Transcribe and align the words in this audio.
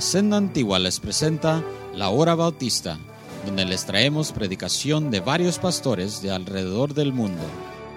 Senda 0.00 0.36
Antigua 0.36 0.78
les 0.78 1.00
presenta 1.00 1.62
La 1.94 2.10
Hora 2.10 2.34
Bautista, 2.34 2.98
donde 3.44 3.64
les 3.64 3.84
traemos 3.84 4.32
predicación 4.32 5.10
de 5.10 5.20
varios 5.20 5.58
pastores 5.58 6.22
de 6.22 6.30
alrededor 6.30 6.94
del 6.94 7.12
mundo, 7.12 7.42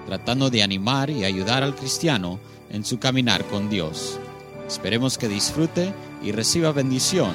tratando 0.07 0.49
de 0.49 0.63
animar 0.63 1.09
y 1.09 1.25
ayudar 1.25 1.63
al 1.63 1.75
cristiano 1.75 2.39
en 2.71 2.85
su 2.85 2.99
caminar 2.99 3.45
con 3.45 3.69
Dios. 3.69 4.19
Esperemos 4.67 5.17
que 5.17 5.27
disfrute 5.27 5.93
y 6.23 6.31
reciba 6.31 6.71
bendición 6.71 7.33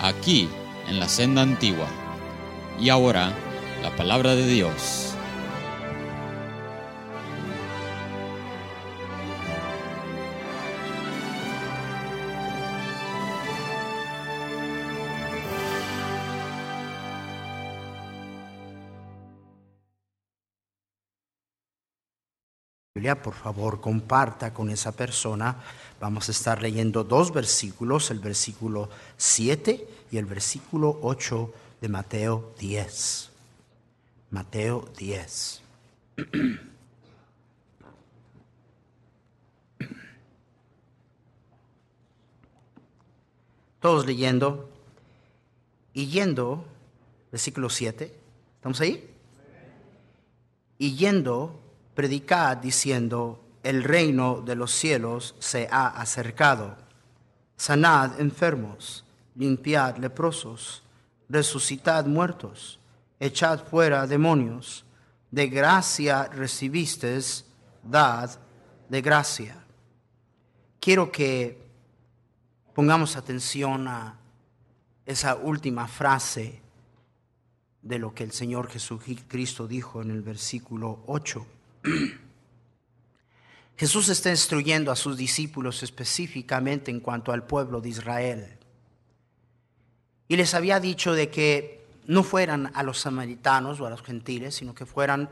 aquí 0.00 0.48
en 0.88 1.00
la 1.00 1.08
Senda 1.08 1.42
Antigua. 1.42 1.88
Y 2.80 2.88
ahora, 2.88 3.32
la 3.82 3.94
palabra 3.96 4.34
de 4.34 4.46
Dios. 4.46 5.07
Por 23.22 23.34
favor, 23.34 23.80
comparta 23.80 24.52
con 24.52 24.70
esa 24.70 24.92
persona. 24.92 25.56
Vamos 26.00 26.28
a 26.28 26.32
estar 26.32 26.60
leyendo 26.60 27.04
dos 27.04 27.32
versículos, 27.32 28.10
el 28.10 28.18
versículo 28.18 28.88
7 29.16 29.88
y 30.10 30.18
el 30.18 30.24
versículo 30.26 30.98
8 31.02 31.52
de 31.80 31.88
Mateo 31.88 32.52
10. 32.58 33.30
Mateo 34.30 34.88
10. 34.98 35.62
Todos 43.80 44.04
leyendo 44.06 44.68
y 45.94 46.08
yendo, 46.08 46.64
versículo 47.30 47.70
7. 47.70 48.12
¿Estamos 48.56 48.80
ahí? 48.80 49.08
Y 50.78 50.96
yendo 50.96 51.60
predicad 51.98 52.58
diciendo, 52.58 53.44
el 53.64 53.82
reino 53.82 54.40
de 54.40 54.54
los 54.54 54.70
cielos 54.70 55.34
se 55.40 55.66
ha 55.68 55.88
acercado. 55.88 56.76
Sanad 57.56 58.20
enfermos, 58.20 59.04
limpiad 59.34 59.96
leprosos, 59.96 60.84
resucitad 61.28 62.06
muertos, 62.06 62.78
echad 63.18 63.64
fuera 63.64 64.06
demonios. 64.06 64.84
De 65.32 65.48
gracia 65.48 66.28
recibisteis, 66.28 67.44
dad 67.82 68.30
de 68.88 69.02
gracia. 69.02 69.56
Quiero 70.78 71.10
que 71.10 71.60
pongamos 72.74 73.16
atención 73.16 73.88
a 73.88 74.16
esa 75.04 75.34
última 75.34 75.88
frase 75.88 76.62
de 77.82 77.98
lo 77.98 78.14
que 78.14 78.22
el 78.22 78.30
Señor 78.30 78.68
Jesucristo 78.68 79.66
dijo 79.66 80.00
en 80.00 80.12
el 80.12 80.22
versículo 80.22 81.02
8. 81.08 81.57
Jesús 83.76 84.08
está 84.08 84.30
instruyendo 84.30 84.90
a 84.90 84.96
sus 84.96 85.16
discípulos 85.16 85.82
específicamente 85.82 86.90
en 86.90 87.00
cuanto 87.00 87.32
al 87.32 87.46
pueblo 87.46 87.80
de 87.80 87.88
Israel. 87.90 88.58
Y 90.26 90.36
les 90.36 90.54
había 90.54 90.80
dicho 90.80 91.12
de 91.12 91.30
que 91.30 91.86
no 92.06 92.22
fueran 92.22 92.72
a 92.74 92.82
los 92.82 92.98
samaritanos 92.98 93.80
o 93.80 93.86
a 93.86 93.90
los 93.90 94.02
gentiles, 94.02 94.56
sino 94.56 94.74
que 94.74 94.84
fueran 94.86 95.30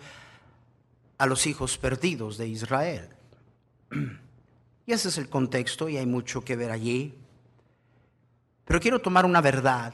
a 1.18 1.26
los 1.26 1.46
hijos 1.46 1.76
perdidos 1.78 2.38
de 2.38 2.48
Israel. 2.48 3.08
Y 4.88 4.92
ese 4.92 5.08
es 5.08 5.18
el 5.18 5.28
contexto 5.28 5.88
y 5.88 5.96
hay 5.96 6.06
mucho 6.06 6.44
que 6.44 6.54
ver 6.54 6.70
allí. 6.70 7.12
Pero 8.64 8.78
quiero 8.78 9.00
tomar 9.00 9.24
una 9.24 9.40
verdad, 9.40 9.92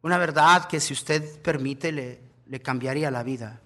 una 0.00 0.16
verdad 0.16 0.66
que 0.68 0.80
si 0.80 0.94
usted 0.94 1.42
permite 1.42 1.92
le, 1.92 2.20
le 2.46 2.62
cambiaría 2.62 3.10
la 3.10 3.22
vida. 3.22 3.60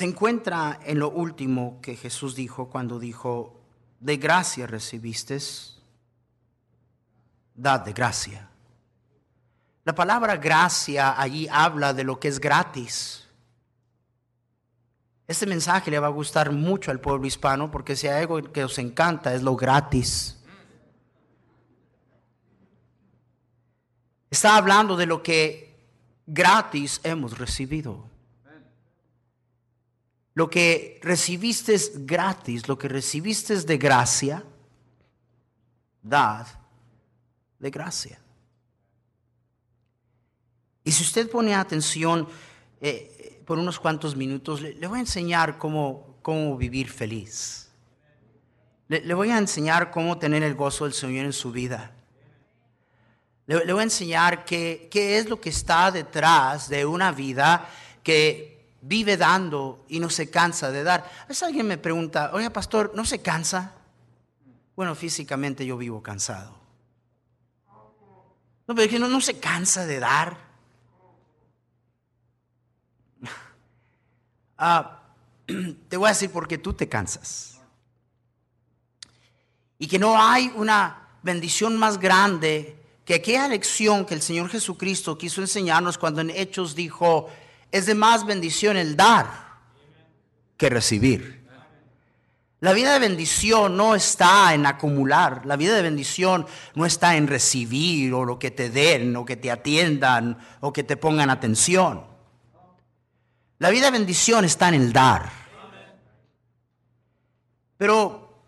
Se 0.00 0.06
encuentra 0.06 0.80
en 0.82 0.98
lo 0.98 1.10
último 1.10 1.78
que 1.82 1.94
Jesús 1.94 2.34
dijo 2.34 2.70
cuando 2.70 2.98
dijo, 2.98 3.60
de 4.00 4.16
gracia 4.16 4.66
recibiste, 4.66 5.36
dad 7.54 7.80
de 7.80 7.92
gracia. 7.92 8.48
La 9.84 9.94
palabra 9.94 10.38
gracia 10.38 11.20
allí 11.20 11.46
habla 11.50 11.92
de 11.92 12.04
lo 12.04 12.18
que 12.18 12.28
es 12.28 12.40
gratis. 12.40 13.28
Este 15.28 15.44
mensaje 15.44 15.90
le 15.90 15.98
va 15.98 16.06
a 16.06 16.16
gustar 16.16 16.50
mucho 16.50 16.90
al 16.90 17.00
pueblo 17.00 17.26
hispano 17.26 17.70
porque 17.70 17.94
si 17.94 18.06
hay 18.06 18.22
algo 18.22 18.40
que 18.40 18.64
os 18.64 18.78
encanta 18.78 19.34
es 19.34 19.42
lo 19.42 19.54
gratis. 19.54 20.42
Está 24.30 24.56
hablando 24.56 24.96
de 24.96 25.04
lo 25.04 25.22
que 25.22 25.78
gratis 26.26 27.02
hemos 27.04 27.36
recibido. 27.36 28.09
Lo 30.34 30.48
que 30.48 31.00
recibiste 31.02 31.74
es 31.74 32.06
gratis, 32.06 32.68
lo 32.68 32.78
que 32.78 32.88
recibiste 32.88 33.54
es 33.54 33.66
de 33.66 33.78
gracia, 33.78 34.44
dad 36.02 36.46
de 37.58 37.70
gracia. 37.70 38.20
Y 40.84 40.92
si 40.92 41.02
usted 41.02 41.30
pone 41.30 41.54
atención 41.54 42.28
eh, 42.80 43.42
por 43.44 43.58
unos 43.58 43.78
cuantos 43.78 44.16
minutos, 44.16 44.60
le, 44.60 44.86
voy 44.86 44.98
a 44.98 45.02
enseñar 45.02 45.58
cómo, 45.58 46.16
cómo 46.22 46.56
vivir 46.56 46.88
feliz. 46.88 47.68
Le, 48.88 49.14
voy 49.14 49.30
a 49.30 49.38
enseñar 49.38 49.90
cómo 49.90 50.18
tener 50.18 50.42
el 50.42 50.54
gozo 50.54 50.84
del 50.84 50.94
Señor 50.94 51.26
en 51.26 51.32
su 51.32 51.52
vida. 51.52 51.92
Le, 53.46 53.64
le 53.64 53.72
voy 53.72 53.80
a 53.80 53.84
enseñar 53.84 54.44
qué, 54.44 54.88
qué 54.90 55.18
es 55.18 55.28
lo 55.28 55.40
que 55.40 55.50
está 55.50 55.90
detrás 55.90 56.68
de 56.68 56.86
una 56.86 57.12
vida 57.12 57.68
que 58.02 58.49
vive 58.82 59.16
dando 59.16 59.84
y 59.88 60.00
no 60.00 60.10
se 60.10 60.30
cansa 60.30 60.70
de 60.70 60.82
dar. 60.82 61.10
A 61.22 61.26
veces 61.26 61.42
alguien 61.42 61.66
me 61.66 61.78
pregunta, 61.78 62.30
oye 62.32 62.50
pastor, 62.50 62.92
¿no 62.94 63.04
se 63.04 63.20
cansa? 63.20 63.74
Bueno, 64.76 64.94
físicamente 64.94 65.66
yo 65.66 65.76
vivo 65.76 66.02
cansado. 66.02 66.58
No, 68.66 68.74
pero 68.74 68.82
es 68.82 68.88
que 68.88 68.98
no, 68.98 69.08
no 69.08 69.20
se 69.20 69.38
cansa 69.38 69.86
de 69.86 70.00
dar. 70.00 70.50
Ah, 74.62 75.00
te 75.88 75.96
voy 75.96 76.06
a 76.06 76.10
decir 76.10 76.30
porque 76.30 76.58
tú 76.58 76.74
te 76.74 76.86
cansas. 76.86 77.58
Y 79.78 79.86
que 79.86 79.98
no 79.98 80.20
hay 80.20 80.52
una 80.54 81.08
bendición 81.22 81.78
más 81.78 81.98
grande 81.98 82.76
que 83.06 83.14
aquella 83.14 83.48
lección 83.48 84.04
que 84.04 84.14
el 84.14 84.22
Señor 84.22 84.50
Jesucristo 84.50 85.16
quiso 85.16 85.40
enseñarnos 85.40 85.98
cuando 85.98 86.20
en 86.20 86.30
Hechos 86.30 86.74
dijo, 86.74 87.30
es 87.72 87.86
de 87.86 87.94
más 87.94 88.26
bendición 88.26 88.76
el 88.76 88.96
dar 88.96 89.26
que 90.56 90.68
recibir. 90.68 91.40
La 92.60 92.74
vida 92.74 92.92
de 92.92 92.98
bendición 92.98 93.76
no 93.76 93.94
está 93.94 94.52
en 94.52 94.66
acumular, 94.66 95.46
la 95.46 95.56
vida 95.56 95.74
de 95.74 95.80
bendición 95.80 96.46
no 96.74 96.84
está 96.84 97.16
en 97.16 97.26
recibir 97.26 98.12
o 98.12 98.26
lo 98.26 98.38
que 98.38 98.50
te 98.50 98.68
den 98.68 99.16
o 99.16 99.24
que 99.24 99.36
te 99.36 99.50
atiendan 99.50 100.36
o 100.60 100.70
que 100.70 100.84
te 100.84 100.98
pongan 100.98 101.30
atención. 101.30 102.04
La 103.58 103.70
vida 103.70 103.86
de 103.86 103.92
bendición 103.92 104.44
está 104.44 104.68
en 104.68 104.74
el 104.74 104.92
dar. 104.92 105.30
Pero 107.78 108.42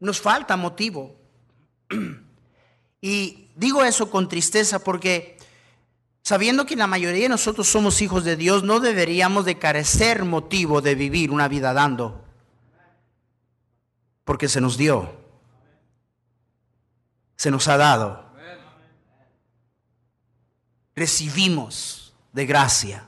nos 0.00 0.20
falta 0.20 0.56
motivo. 0.56 1.16
Y 2.98 3.50
digo 3.54 3.84
eso 3.84 4.10
con 4.10 4.28
tristeza 4.28 4.80
porque 4.80 5.35
Sabiendo 6.26 6.66
que 6.66 6.74
la 6.74 6.88
mayoría 6.88 7.22
de 7.22 7.28
nosotros 7.28 7.68
somos 7.68 8.02
hijos 8.02 8.24
de 8.24 8.34
Dios, 8.34 8.64
no 8.64 8.80
deberíamos 8.80 9.44
de 9.44 9.60
carecer 9.60 10.24
motivo 10.24 10.80
de 10.80 10.96
vivir 10.96 11.30
una 11.30 11.46
vida 11.46 11.72
dando. 11.72 12.24
Porque 14.24 14.48
se 14.48 14.60
nos 14.60 14.76
dio. 14.76 15.08
Se 17.36 17.48
nos 17.48 17.68
ha 17.68 17.76
dado. 17.76 18.28
Recibimos 20.96 22.12
de 22.32 22.44
gracia. 22.44 23.06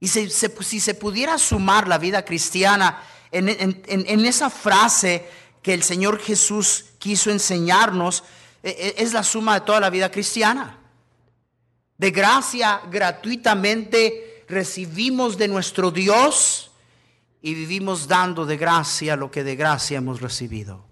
Y 0.00 0.08
si, 0.08 0.28
se 0.28 0.94
pudiera 0.94 1.38
sumar 1.38 1.86
la 1.86 1.98
vida 1.98 2.24
cristiana 2.24 3.04
en, 3.30 4.26
esa 4.26 4.50
frase 4.50 5.28
que 5.62 5.72
el 5.72 5.84
Señor 5.84 6.18
Jesús 6.18 6.86
quiso 6.98 7.30
enseñarnos, 7.30 8.24
es 8.62 9.12
la 9.12 9.22
suma 9.22 9.54
de 9.54 9.60
toda 9.62 9.80
la 9.80 9.90
vida 9.90 10.10
cristiana. 10.10 10.78
De 11.96 12.10
gracia 12.10 12.82
gratuitamente 12.90 14.44
recibimos 14.48 15.36
de 15.36 15.48
nuestro 15.48 15.90
Dios 15.90 16.70
y 17.40 17.54
vivimos 17.54 18.06
dando 18.06 18.46
de 18.46 18.56
gracia 18.56 19.16
lo 19.16 19.30
que 19.30 19.44
de 19.44 19.56
gracia 19.56 19.98
hemos 19.98 20.20
recibido. 20.20 20.84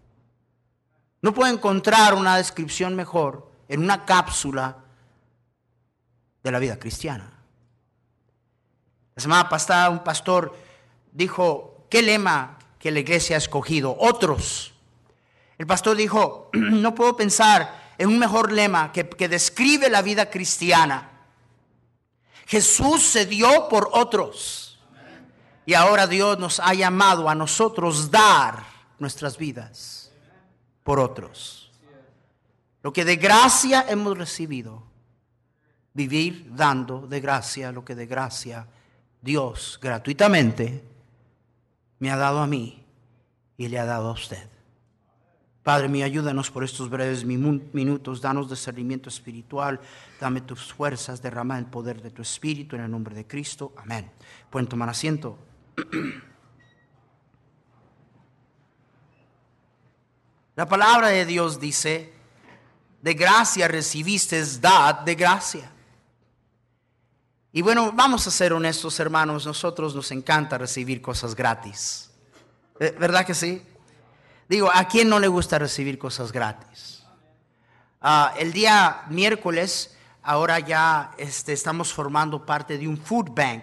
No 1.23 1.35
puedo 1.35 1.53
encontrar 1.53 2.15
una 2.15 2.37
descripción 2.37 2.97
mejor 2.97 3.51
en 3.69 3.83
una 3.83 4.05
cápsula 4.05 4.79
de 6.43 6.51
la 6.51 6.59
vida 6.59 6.79
cristiana. 6.79 7.31
La 9.15 9.23
semana 9.23 9.49
pasada 9.49 9.91
un 9.91 10.03
pastor 10.03 10.57
dijo, 11.13 11.87
¿qué 11.91 12.03
lema 12.03 12.59
que 12.81 12.91
la 12.91 12.99
iglesia 12.99 13.37
ha 13.37 13.39
escogido, 13.39 13.95
otros. 14.01 14.73
El 15.61 15.67
pastor 15.67 15.95
dijo, 15.95 16.49
no 16.55 16.95
puedo 16.95 17.15
pensar 17.15 17.93
en 17.99 18.09
un 18.09 18.19
mejor 18.19 18.51
lema 18.51 18.91
que, 18.93 19.07
que 19.07 19.29
describe 19.29 19.91
la 19.91 20.01
vida 20.01 20.31
cristiana. 20.31 21.11
Jesús 22.47 23.03
se 23.03 23.27
dio 23.27 23.69
por 23.69 23.91
otros. 23.93 24.81
Y 25.67 25.75
ahora 25.75 26.07
Dios 26.07 26.39
nos 26.39 26.61
ha 26.61 26.73
llamado 26.73 27.29
a 27.29 27.35
nosotros 27.35 28.11
dar 28.11 28.65
nuestras 28.99 29.37
vidas 29.37 30.11
por 30.83 30.99
otros. 30.99 31.71
Lo 32.83 32.91
que 32.91 33.05
de 33.05 33.17
gracia 33.17 33.85
hemos 33.87 34.17
recibido, 34.17 34.83
vivir 35.93 36.47
dando 36.55 37.07
de 37.07 37.21
gracia 37.21 37.71
lo 37.71 37.85
que 37.85 37.95
de 37.95 38.07
gracia 38.07 38.67
Dios 39.21 39.79
gratuitamente 39.83 40.83
me 41.99 42.11
ha 42.11 42.17
dado 42.17 42.39
a 42.39 42.47
mí 42.47 42.83
y 43.59 43.69
le 43.69 43.79
ha 43.79 43.85
dado 43.85 44.09
a 44.09 44.13
usted. 44.13 44.50
Padre 45.63 45.89
mío, 45.89 46.07
ayúdanos 46.07 46.51
por 46.51 46.65
estos 46.65 46.89
breves 46.89 47.23
minutos, 47.25 48.23
danos 48.23 48.49
discernimiento 48.49 49.11
espiritual, 49.11 49.79
dame 50.19 50.41
tus 50.41 50.73
fuerzas, 50.73 51.21
derrama 51.21 51.59
el 51.59 51.67
poder 51.67 52.01
de 52.01 52.11
tu 52.11 52.23
espíritu 52.23 52.77
en 52.77 52.83
el 52.83 52.91
nombre 52.91 53.15
de 53.15 53.27
Cristo. 53.27 53.75
Amén. 53.77 54.11
Pueden 54.49 54.67
tomar 54.69 54.89
asiento. 54.89 55.37
La 60.57 60.67
palabra 60.67 61.09
de 61.09 61.27
Dios 61.27 61.61
dice, 61.61 62.13
de 63.03 63.15
gracia 63.15 63.69
recibiste, 63.69 64.43
dad 64.61 65.01
de 65.01 65.15
gracia. 65.15 65.71
Y 67.53 67.63
bueno, 67.63 67.93
vamos 67.93 68.27
a 68.27 68.31
ser 68.31 68.53
honestos, 68.53 68.99
hermanos, 69.01 69.45
nosotros 69.45 69.95
nos 69.95 70.11
encanta 70.11 70.57
recibir 70.57 71.03
cosas 71.03 71.35
gratis. 71.35 72.11
Eh, 72.79 72.95
¿Verdad 72.99 73.27
que 73.27 73.35
sí? 73.35 73.63
Digo, 74.51 74.69
¿a 74.75 74.89
quién 74.89 75.09
no 75.09 75.21
le 75.21 75.29
gusta 75.29 75.61
recibir 75.61 75.97
cosas 75.97 76.33
gratis? 76.33 77.05
Ah, 78.01 78.35
el 78.37 78.53
día 78.53 79.05
miércoles, 79.09 79.97
ahora 80.25 80.59
ya 80.59 81.13
este, 81.19 81.53
estamos 81.53 81.93
formando 81.93 82.45
parte 82.45 82.77
de 82.77 82.89
un 82.89 82.99
food 82.99 83.31
bank. 83.31 83.63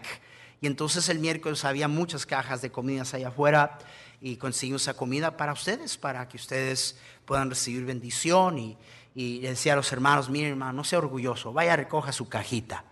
Y 0.62 0.68
entonces 0.68 1.10
el 1.10 1.20
miércoles 1.20 1.66
había 1.66 1.90
muchas 1.90 2.26
cajas 2.26 2.62
de 2.62 2.72
comidas 2.72 3.14
allá 3.14 3.28
afuera 3.28 3.80
y 4.22 4.38
conseguimos 4.38 4.84
esa 4.84 4.94
comida 4.94 5.36
para 5.36 5.52
ustedes, 5.52 5.98
para 5.98 6.26
que 6.30 6.38
ustedes 6.38 6.98
puedan 7.26 7.50
recibir 7.50 7.84
bendición. 7.84 8.58
Y, 8.58 8.78
y 9.14 9.40
decía 9.42 9.74
a 9.74 9.76
los 9.76 9.92
hermanos, 9.92 10.30
miren 10.30 10.52
hermano, 10.52 10.72
no 10.72 10.84
sea 10.86 11.00
orgulloso, 11.00 11.52
vaya 11.52 11.76
recoja 11.76 12.14
su 12.14 12.30
cajita. 12.30 12.86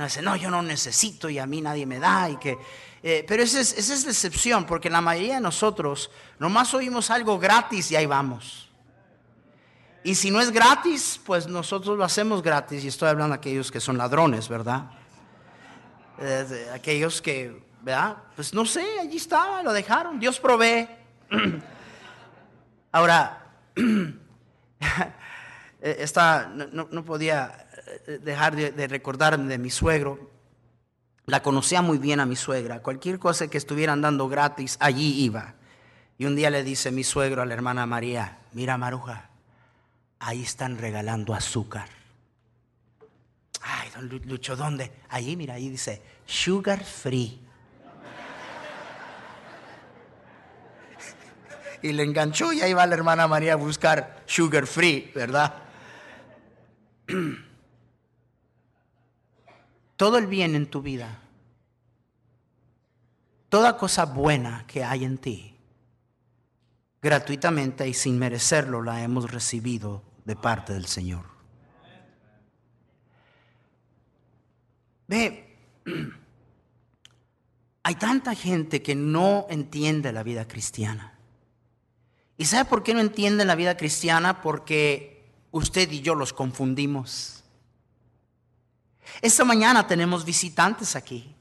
No 0.00 0.06
dice, 0.06 0.22
no, 0.22 0.34
yo 0.34 0.50
no 0.50 0.62
necesito 0.62 1.28
y 1.28 1.38
a 1.38 1.44
mí 1.44 1.60
nadie 1.60 1.84
me 1.84 1.98
da. 1.98 2.30
Y 2.30 2.38
que, 2.38 2.56
eh, 3.02 3.22
pero 3.28 3.42
esa 3.42 3.60
es, 3.60 4.06
excepción, 4.06 4.64
porque 4.64 4.88
la 4.88 5.02
mayoría 5.02 5.34
de 5.34 5.42
nosotros 5.42 6.10
nomás 6.38 6.72
oímos 6.72 7.10
algo 7.10 7.38
gratis 7.38 7.90
y 7.90 7.96
ahí 7.96 8.06
vamos. 8.06 8.70
Y 10.02 10.14
si 10.14 10.30
no 10.30 10.40
es 10.40 10.52
gratis, 10.52 11.20
pues 11.22 11.46
nosotros 11.46 11.98
lo 11.98 12.04
hacemos 12.04 12.40
gratis. 12.40 12.82
Y 12.82 12.88
estoy 12.88 13.10
hablando 13.10 13.34
de 13.34 13.40
aquellos 13.40 13.70
que 13.70 13.78
son 13.78 13.98
ladrones, 13.98 14.48
¿verdad? 14.48 14.90
Eh, 16.18 16.70
aquellos 16.72 17.20
que, 17.20 17.62
¿verdad? 17.82 18.16
Pues 18.34 18.54
no 18.54 18.64
sé, 18.64 19.00
allí 19.00 19.18
estaba, 19.18 19.62
lo 19.62 19.74
dejaron. 19.74 20.18
Dios 20.18 20.40
provee. 20.40 20.88
Ahora, 22.92 23.52
esta, 25.82 26.48
no, 26.48 26.88
no 26.90 27.04
podía 27.04 27.66
dejar 28.06 28.56
de, 28.56 28.86
recordarme 28.88 29.48
de 29.48 29.58
mi 29.58 29.70
suegro. 29.70 30.30
La 31.26 31.42
conocía 31.42 31.82
muy 31.82 31.98
bien 31.98 32.20
a 32.20 32.26
mi 32.26 32.36
suegra. 32.36 32.80
Cualquier 32.82 33.18
cosa 33.18 33.48
que 33.48 33.58
estuvieran 33.58 34.00
dando 34.00 34.28
gratis, 34.28 34.76
allí 34.80 35.22
iba. 35.22 35.54
Y 36.18 36.26
un 36.26 36.36
día 36.36 36.50
le 36.50 36.64
dice 36.64 36.90
mi 36.90 37.04
suegro 37.04 37.42
a 37.42 37.46
la 37.46 37.54
hermana 37.54 37.86
María, 37.86 38.38
mira 38.52 38.76
Maruja, 38.76 39.30
ahí 40.18 40.42
están 40.42 40.76
regalando 40.78 41.34
azúcar. 41.34 41.88
Ay, 43.62 43.90
don 43.94 44.08
Lucho, 44.26 44.56
¿dónde? 44.56 44.92
Allí, 45.08 45.36
mira, 45.36 45.54
ahí 45.54 45.68
dice, 45.68 46.02
sugar 46.26 46.84
free. 46.84 47.40
y 51.82 51.92
le 51.92 52.02
enganchó 52.02 52.52
y 52.52 52.60
ahí 52.60 52.72
va 52.72 52.86
la 52.86 52.94
hermana 52.94 53.28
María 53.28 53.54
a 53.54 53.56
buscar 53.56 54.22
sugar 54.26 54.66
free, 54.66 55.10
¿verdad? 55.14 55.54
todo 60.00 60.16
el 60.16 60.26
bien 60.26 60.54
en 60.54 60.64
tu 60.64 60.80
vida, 60.80 61.20
toda 63.50 63.76
cosa 63.76 64.06
buena 64.06 64.64
que 64.66 64.82
hay 64.82 65.04
en 65.04 65.18
ti, 65.18 65.54
gratuitamente 67.02 67.86
y 67.86 67.92
sin 67.92 68.18
merecerlo 68.18 68.80
la 68.80 69.02
hemos 69.02 69.30
recibido 69.30 70.02
de 70.24 70.36
parte 70.36 70.72
del 70.72 70.86
Señor. 70.86 71.26
Ve, 75.06 75.54
hay 77.82 77.94
tanta 77.96 78.34
gente 78.34 78.80
que 78.80 78.94
no 78.94 79.44
entiende 79.50 80.12
la 80.12 80.22
vida 80.22 80.48
cristiana. 80.48 81.12
¿Y 82.38 82.46
sabe 82.46 82.64
por 82.70 82.82
qué 82.82 82.94
no 82.94 83.00
entiende 83.00 83.44
la 83.44 83.54
vida 83.54 83.76
cristiana? 83.76 84.40
Porque 84.40 85.26
usted 85.50 85.92
y 85.92 86.00
yo 86.00 86.14
los 86.14 86.32
confundimos. 86.32 87.39
Esta 89.20 89.44
mañana 89.44 89.86
tenemos 89.86 90.24
visitantes 90.24 90.96
aquí. 90.96 91.34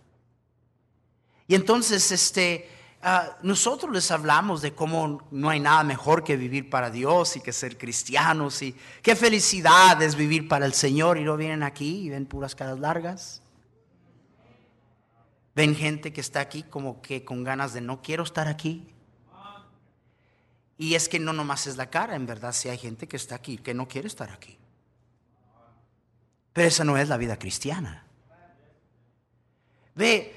Y 1.48 1.56
entonces, 1.56 2.12
este, 2.12 2.70
ah, 3.02 3.38
nosotros 3.42 3.92
les 3.92 4.12
hablamos 4.12 4.62
de 4.62 4.76
cómo 4.76 5.28
no 5.32 5.50
hay 5.50 5.60
nada 5.60 5.84
mejor 5.84 6.24
que 6.24 6.38
vivir 6.38 6.70
para 6.70 6.92
Dios 6.92 7.36
y 7.38 7.42
que 7.42 7.52
ser 7.52 7.78
cristianos 7.78 8.62
y 8.62 8.76
qué 9.02 9.16
felicidad 9.16 10.00
es 10.02 10.16
vivir 10.16 10.48
para 10.48 10.68
el 10.68 10.74
Señor 10.74 11.18
y 11.18 11.24
no 11.24 11.38
vienen 11.38 11.64
aquí 11.64 12.02
y 12.02 12.10
ven 12.10 12.28
puras 12.28 12.54
caras 12.54 12.80
largas. 12.80 13.42
Ven 15.56 15.76
gente 15.76 16.14
que 16.14 16.22
está 16.22 16.40
aquí 16.40 16.62
como 16.62 17.02
que 17.02 17.26
con 17.26 17.44
ganas 17.44 17.74
de 17.74 17.82
no 17.82 18.02
quiero 18.04 18.24
estar 18.24 18.48
aquí. 18.48 18.94
Y 20.78 20.94
es 20.94 21.10
que 21.10 21.20
no 21.20 21.34
nomás 21.34 21.66
es 21.66 21.78
la 21.78 21.90
cara, 21.90 22.16
en 22.16 22.28
verdad, 22.28 22.54
si 22.54 22.70
hay 22.70 22.78
gente 22.78 23.08
que 23.08 23.18
está 23.18 23.34
aquí 23.34 23.58
que 23.58 23.74
no 23.74 23.88
quiere 23.88 24.08
estar 24.08 24.30
aquí. 24.30 24.59
Pero 26.54 26.68
esa 26.68 26.84
no 26.84 26.98
es 26.98 27.08
la 27.08 27.18
vida 27.18 27.38
cristiana. 27.38 28.06
Ve, 29.96 30.34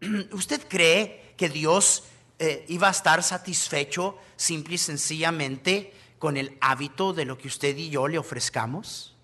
¿usted 0.32 0.66
cree 0.68 1.34
que 1.36 1.48
Dios 1.48 2.04
eh, 2.38 2.64
iba 2.68 2.88
a 2.88 2.92
estar 2.92 3.22
satisfecho 3.22 4.18
simple 4.36 4.74
y 4.74 4.78
sencillamente 4.78 5.92
con 6.18 6.36
el 6.36 6.56
hábito 6.60 7.12
de 7.12 7.24
lo 7.24 7.38
que 7.38 7.48
usted 7.48 7.76
y 7.76 7.90
yo 7.90 8.08
le 8.08 8.18
ofrezcamos? 8.18 9.14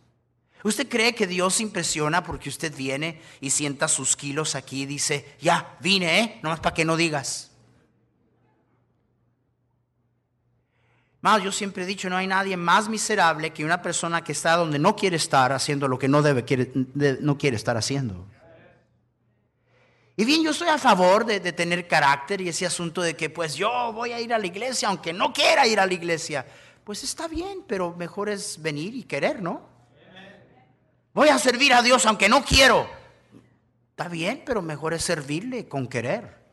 ¿Usted 0.64 0.88
cree 0.88 1.14
que 1.14 1.26
Dios 1.26 1.56
se 1.56 1.62
impresiona 1.62 2.24
porque 2.24 2.48
usted 2.48 2.74
viene 2.74 3.20
y 3.42 3.50
sienta 3.50 3.86
sus 3.86 4.16
kilos 4.16 4.54
aquí 4.54 4.82
y 4.82 4.86
dice, 4.86 5.36
ya, 5.38 5.76
vine, 5.80 6.20
¿eh? 6.20 6.40
Nomás 6.42 6.60
para 6.60 6.74
que 6.74 6.86
no 6.86 6.96
digas. 6.96 7.50
Yo 11.42 11.50
siempre 11.52 11.84
he 11.84 11.86
dicho, 11.86 12.10
no 12.10 12.16
hay 12.16 12.26
nadie 12.26 12.56
más 12.56 12.88
miserable 12.88 13.50
que 13.50 13.64
una 13.64 13.80
persona 13.80 14.22
que 14.22 14.32
está 14.32 14.56
donde 14.56 14.78
no 14.78 14.94
quiere 14.94 15.16
estar 15.16 15.52
haciendo 15.52 15.88
lo 15.88 15.98
que 15.98 16.06
no 16.06 16.20
debe, 16.20 16.44
quiere, 16.44 16.70
no 17.20 17.38
quiere 17.38 17.56
estar 17.56 17.76
haciendo. 17.78 18.26
Y 20.16 20.24
bien, 20.26 20.44
yo 20.44 20.50
estoy 20.50 20.68
a 20.68 20.78
favor 20.78 21.24
de, 21.24 21.40
de, 21.40 21.52
tener 21.52 21.88
carácter 21.88 22.42
y 22.42 22.48
ese 22.48 22.66
asunto 22.66 23.00
de 23.00 23.16
que 23.16 23.30
pues 23.30 23.54
yo 23.54 23.92
voy 23.94 24.12
a 24.12 24.20
ir 24.20 24.34
a 24.34 24.38
la 24.38 24.46
iglesia 24.46 24.88
aunque 24.88 25.12
no 25.12 25.32
quiera 25.32 25.66
ir 25.66 25.80
a 25.80 25.86
la 25.86 25.94
iglesia. 25.94 26.46
Pues 26.84 27.02
está 27.02 27.26
bien, 27.26 27.64
pero 27.66 27.96
mejor 27.96 28.28
es 28.28 28.60
venir 28.60 28.94
y 28.94 29.04
querer, 29.04 29.40
¿no? 29.42 29.66
Voy 31.14 31.30
a 31.30 31.38
servir 31.38 31.72
a 31.72 31.80
Dios 31.80 32.04
aunque 32.04 32.28
no 32.28 32.44
quiero. 32.44 32.86
Está 33.90 34.08
bien, 34.08 34.42
pero 34.44 34.60
mejor 34.60 34.92
es 34.92 35.02
servirle 35.02 35.68
con 35.68 35.88
querer. 35.88 36.43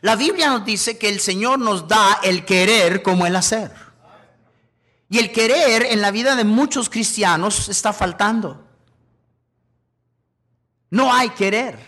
La 0.00 0.14
Biblia 0.14 0.48
nos 0.48 0.64
dice 0.64 0.96
que 0.96 1.08
el 1.08 1.20
Señor 1.20 1.58
nos 1.58 1.88
da 1.88 2.20
el 2.22 2.44
querer 2.44 3.02
como 3.02 3.26
el 3.26 3.34
hacer. 3.34 3.72
Y 5.10 5.18
el 5.18 5.32
querer 5.32 5.84
en 5.84 6.00
la 6.00 6.10
vida 6.10 6.36
de 6.36 6.44
muchos 6.44 6.88
cristianos 6.88 7.68
está 7.68 7.92
faltando. 7.92 8.64
No 10.90 11.12
hay 11.12 11.30
querer. 11.30 11.78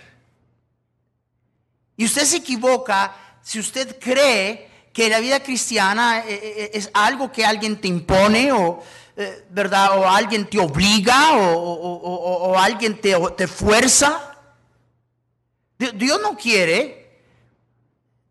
Y 1.96 2.04
usted 2.06 2.24
se 2.24 2.38
equivoca 2.38 3.14
si 3.42 3.58
usted 3.58 3.98
cree 4.00 4.68
que 4.92 5.08
la 5.08 5.20
vida 5.20 5.40
cristiana 5.40 6.20
eh, 6.26 6.40
eh, 6.42 6.70
es 6.74 6.90
algo 6.94 7.30
que 7.30 7.44
alguien 7.44 7.80
te 7.80 7.88
impone 7.88 8.50
o, 8.52 8.82
eh, 9.16 9.46
¿verdad? 9.50 9.98
o 9.98 10.08
alguien 10.08 10.48
te 10.48 10.58
obliga 10.58 11.36
o, 11.36 12.58
alguien 12.58 13.00
te, 13.00 13.14
te 13.36 13.46
fuerza. 13.46 14.38
Dios 15.78 16.20
no 16.20 16.36
quiere 16.36 16.99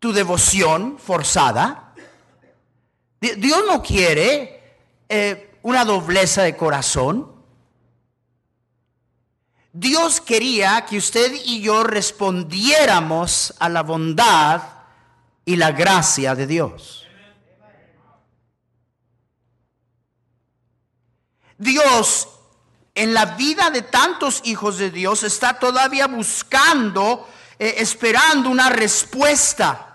tu 0.00 0.12
devoción 0.12 0.98
forzada. 0.98 1.94
Dios 3.20 3.62
no 3.68 3.82
quiere 3.82 4.78
eh, 5.08 5.58
una 5.62 5.84
dobleza 5.84 6.42
de 6.42 6.56
corazón. 6.56 7.30
Dios 9.72 10.20
quería 10.20 10.84
que 10.86 10.96
usted 10.96 11.32
y 11.44 11.60
yo 11.60 11.84
respondiéramos 11.84 13.54
a 13.60 13.68
la 13.68 13.82
bondad 13.82 14.62
y 15.44 15.56
la 15.56 15.70
gracia 15.70 16.34
de 16.34 16.46
Dios. 16.46 17.06
Dios 21.58 22.26
en 22.94 23.12
la 23.12 23.26
vida 23.26 23.70
de 23.70 23.82
tantos 23.82 24.40
hijos 24.44 24.78
de 24.78 24.90
Dios 24.90 25.22
está 25.22 25.58
todavía 25.58 26.06
buscando, 26.06 27.28
eh, 27.58 27.74
esperando 27.78 28.48
una 28.48 28.70
respuesta. 28.70 29.89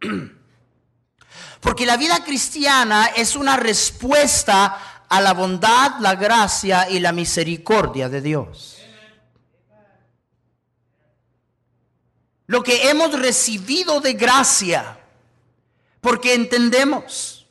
Porque 1.60 1.86
la 1.86 1.96
vida 1.96 2.24
cristiana 2.24 3.06
es 3.16 3.36
una 3.36 3.56
respuesta 3.56 5.04
a 5.08 5.20
la 5.20 5.34
bondad, 5.34 5.98
la 6.00 6.14
gracia 6.14 6.88
y 6.88 7.00
la 7.00 7.12
misericordia 7.12 8.08
de 8.08 8.20
Dios. 8.20 8.78
Lo 12.46 12.62
que 12.62 12.88
hemos 12.88 13.18
recibido 13.18 14.00
de 14.00 14.14
gracia, 14.14 14.98
porque 16.00 16.34
entendemos, 16.34 17.46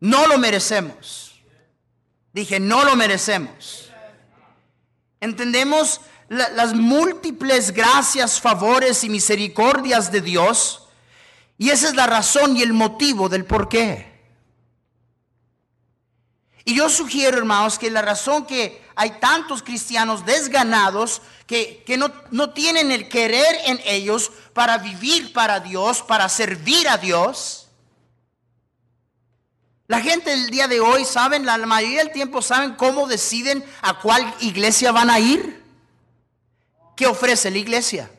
no 0.00 0.26
lo 0.26 0.36
merecemos 0.36 1.26
Dije, 2.36 2.60
no 2.60 2.84
lo 2.84 2.96
merecemos. 2.96 3.90
Entendemos 5.20 6.02
las 6.28 6.74
múltiples 6.74 7.72
gracias, 7.72 8.40
favores 8.40 9.04
y 9.04 9.08
misericordias 9.08 10.10
de 10.10 10.20
Dios. 10.20 10.82
Y 11.58 11.70
esa 11.70 11.88
es 11.88 11.94
la 11.94 12.06
razón 12.06 12.56
y 12.56 12.62
el 12.62 12.72
motivo 12.72 13.28
del 13.28 13.44
por 13.44 13.68
qué. 13.68 14.14
Y 16.64 16.74
yo 16.74 16.88
sugiero, 16.90 17.38
hermanos, 17.38 17.78
que 17.78 17.90
la 17.90 18.02
razón 18.02 18.44
que 18.44 18.84
hay 18.96 19.20
tantos 19.20 19.62
cristianos 19.62 20.26
desganados 20.26 21.22
que, 21.46 21.84
que 21.86 21.96
no, 21.96 22.12
no 22.32 22.50
tienen 22.50 22.90
el 22.90 23.08
querer 23.08 23.56
en 23.66 23.80
ellos 23.84 24.32
para 24.52 24.78
vivir 24.78 25.32
para 25.32 25.60
Dios, 25.60 26.02
para 26.02 26.28
servir 26.28 26.88
a 26.88 26.98
Dios, 26.98 27.66
la 29.88 30.00
gente 30.00 30.30
del 30.30 30.50
día 30.50 30.66
de 30.66 30.80
hoy 30.80 31.04
saben, 31.04 31.46
la 31.46 31.56
mayoría 31.58 32.02
del 32.02 32.12
tiempo 32.12 32.42
saben 32.42 32.74
cómo 32.74 33.06
deciden 33.06 33.64
a 33.82 34.00
cuál 34.00 34.34
iglesia 34.40 34.90
van 34.90 35.10
a 35.10 35.20
ir. 35.20 35.64
¿Qué 36.96 37.06
ofrece 37.06 37.50
la 37.50 37.58
iglesia? 37.58 38.10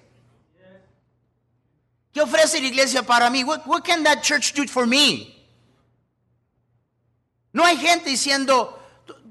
¿Qué 2.13 2.21
ofrece 2.21 2.61
la 2.61 2.67
iglesia 2.67 3.03
para 3.03 3.29
mí? 3.29 3.43
What, 3.43 3.83
can 3.83 4.03
that 4.03 4.21
church 4.21 4.53
do 4.53 4.67
for 4.67 4.85
me? 4.85 5.35
No 7.51 7.65
hay 7.65 7.77
gente 7.77 8.11
diciendo, 8.11 8.79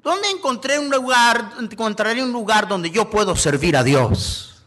¿dónde 0.03 0.29
encontré 0.31 0.81
un 0.81 0.91
lugar, 0.91 1.53
encontraré 1.61 2.23
un 2.23 2.33
lugar 2.33 2.67
donde 2.67 2.91
yo 2.91 3.09
puedo 3.09 3.37
servir 3.37 3.77
a 3.77 3.85
Dios? 3.85 4.65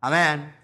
Amén. 0.00 0.56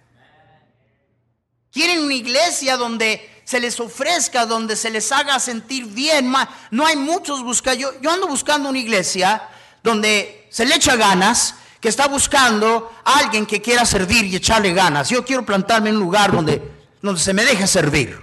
Quieren 1.70 2.02
una 2.02 2.14
iglesia 2.14 2.78
donde 2.78 3.42
se 3.44 3.60
les 3.60 3.78
ofrezca, 3.78 4.46
donde 4.46 4.74
se 4.74 4.90
les 4.90 5.12
haga 5.12 5.38
sentir 5.38 5.84
bien. 5.84 6.32
No 6.70 6.86
hay 6.86 6.96
muchos 6.96 7.42
buscando. 7.42 7.78
Yo, 7.78 8.00
yo 8.00 8.10
ando 8.10 8.26
buscando 8.26 8.70
una 8.70 8.78
iglesia 8.78 9.48
donde 9.82 10.46
se 10.50 10.66
le 10.66 10.74
echa 10.74 10.96
ganas, 10.96 11.54
que 11.80 11.88
está 11.88 12.08
buscando 12.08 12.92
a 13.04 13.18
alguien 13.18 13.46
que 13.46 13.62
quiera 13.62 13.84
servir 13.84 14.24
y 14.24 14.36
echarle 14.36 14.72
ganas. 14.72 15.08
Yo 15.08 15.24
quiero 15.24 15.44
plantarme 15.44 15.90
en 15.90 15.96
un 15.96 16.02
lugar 16.02 16.32
donde, 16.32 16.60
donde 17.00 17.20
se 17.20 17.32
me 17.32 17.44
deje 17.44 17.66
servir. 17.66 18.18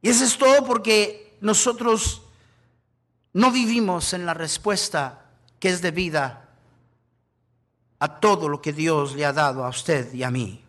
Y 0.00 0.08
eso 0.08 0.24
es 0.24 0.36
todo 0.36 0.64
porque 0.64 1.36
nosotros 1.40 2.22
no 3.32 3.50
vivimos 3.50 4.12
en 4.12 4.26
la 4.26 4.34
respuesta 4.34 5.26
que 5.58 5.68
es 5.68 5.82
debida 5.82 6.48
a 7.98 8.20
todo 8.20 8.48
lo 8.48 8.60
que 8.60 8.72
Dios 8.72 9.14
le 9.14 9.24
ha 9.24 9.32
dado 9.32 9.64
a 9.64 9.68
usted 9.68 10.12
y 10.12 10.22
a 10.22 10.30
mí. 10.30 10.63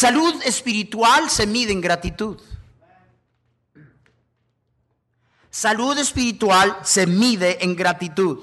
Salud 0.00 0.42
espiritual 0.44 1.28
se 1.28 1.46
mide 1.46 1.72
en 1.72 1.82
gratitud. 1.82 2.38
Salud 5.50 5.98
espiritual 5.98 6.78
se 6.82 7.06
mide 7.06 7.62
en 7.62 7.76
gratitud. 7.76 8.38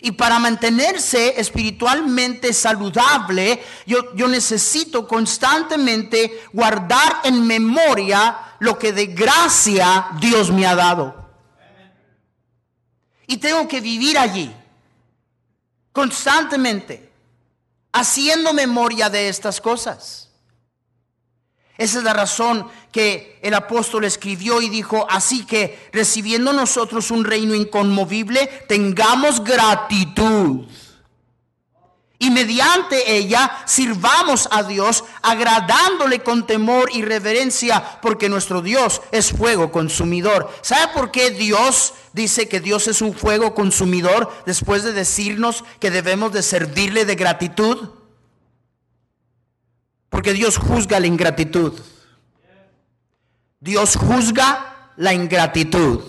Y 0.00 0.12
para 0.12 0.38
mantenerse 0.38 1.38
espiritualmente 1.38 2.54
saludable, 2.54 3.62
yo, 3.84 4.14
yo, 4.14 4.26
necesito 4.26 5.06
constantemente 5.06 6.44
guardar 6.50 7.20
en 7.24 7.46
memoria 7.46 8.56
lo 8.60 8.78
que 8.78 8.94
de 8.94 9.08
gracia 9.08 10.08
Dios 10.18 10.50
me 10.50 10.66
ha 10.66 10.74
dado. 10.74 11.28
Y 13.26 13.36
tengo 13.36 13.68
que 13.68 13.82
vivir 13.82 14.16
allí, 14.16 14.50
constantemente, 15.92 17.12
haciendo 17.92 18.54
memoria 18.54 19.10
de 19.10 19.28
estas 19.28 19.60
cosas. 19.60 20.29
Esa 21.80 21.96
es 21.96 22.04
la 22.04 22.12
razón 22.12 22.66
que 22.92 23.38
el 23.40 23.54
apóstol 23.54 24.04
escribió 24.04 24.60
y 24.60 24.68
dijo, 24.68 25.06
así 25.08 25.46
que 25.46 25.88
recibiendo 25.94 26.52
nosotros 26.52 27.10
un 27.10 27.24
reino 27.24 27.54
inconmovible, 27.54 28.46
tengamos 28.68 29.42
gratitud 29.42 30.66
y 32.18 32.28
mediante 32.30 33.16
ella 33.16 33.62
sirvamos 33.64 34.46
a 34.52 34.62
Dios 34.62 35.04
agradándole 35.22 36.22
con 36.22 36.46
temor 36.46 36.90
y 36.92 37.00
reverencia 37.00 37.98
porque 38.02 38.28
nuestro 38.28 38.60
Dios 38.60 39.00
es 39.10 39.32
fuego 39.32 39.72
consumidor. 39.72 40.52
¿Sabe 40.60 40.92
por 40.92 41.10
qué 41.10 41.30
Dios 41.30 41.94
dice 42.12 42.46
que 42.46 42.60
Dios 42.60 42.88
es 42.88 43.00
un 43.00 43.14
fuego 43.14 43.54
consumidor 43.54 44.30
después 44.44 44.82
de 44.82 44.92
decirnos 44.92 45.64
que 45.78 45.90
debemos 45.90 46.30
de 46.34 46.42
servirle 46.42 47.06
de 47.06 47.14
gratitud? 47.14 47.99
Porque 50.10 50.34
Dios 50.34 50.58
juzga 50.58 51.00
la 51.00 51.06
ingratitud. 51.06 51.80
Dios 53.60 53.96
juzga 53.96 54.90
la 54.96 55.14
ingratitud. 55.14 56.02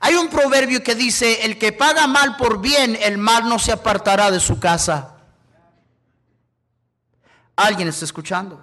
Hay 0.00 0.14
un 0.14 0.28
proverbio 0.28 0.82
que 0.84 0.94
dice, 0.94 1.44
el 1.44 1.58
que 1.58 1.72
paga 1.72 2.06
mal 2.06 2.36
por 2.36 2.60
bien, 2.60 2.96
el 3.02 3.18
mal 3.18 3.48
no 3.48 3.58
se 3.58 3.72
apartará 3.72 4.30
de 4.30 4.38
su 4.38 4.60
casa. 4.60 5.16
¿Alguien 7.56 7.88
está 7.88 8.04
escuchando? 8.04 8.62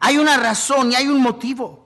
Hay 0.00 0.16
una 0.16 0.38
razón 0.38 0.92
y 0.92 0.94
hay 0.94 1.08
un 1.08 1.20
motivo. 1.20 1.84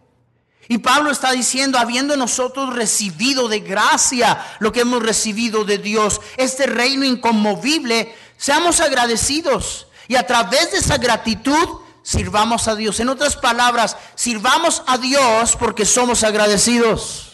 Y 0.68 0.78
Pablo 0.78 1.10
está 1.10 1.32
diciendo, 1.32 1.78
habiendo 1.78 2.16
nosotros 2.16 2.74
recibido 2.74 3.48
de 3.48 3.60
gracia 3.60 4.44
lo 4.60 4.70
que 4.70 4.80
hemos 4.80 5.02
recibido 5.02 5.64
de 5.64 5.78
Dios, 5.78 6.20
este 6.36 6.66
reino 6.66 7.04
inconmovible, 7.04 8.14
seamos 8.36 8.80
agradecidos. 8.80 9.87
Y 10.08 10.16
a 10.16 10.26
través 10.26 10.72
de 10.72 10.78
esa 10.78 10.96
gratitud, 10.96 11.82
sirvamos 12.02 12.66
a 12.66 12.74
Dios. 12.74 12.98
En 13.00 13.10
otras 13.10 13.36
palabras, 13.36 13.96
sirvamos 14.14 14.82
a 14.86 14.96
Dios 14.96 15.54
porque 15.56 15.84
somos 15.84 16.24
agradecidos. 16.24 17.32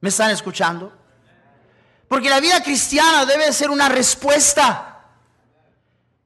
¿Me 0.00 0.10
están 0.10 0.30
escuchando? 0.30 0.92
Porque 2.06 2.28
la 2.28 2.40
vida 2.40 2.62
cristiana 2.62 3.24
debe 3.24 3.50
ser 3.54 3.70
una 3.70 3.88
respuesta. 3.88 5.04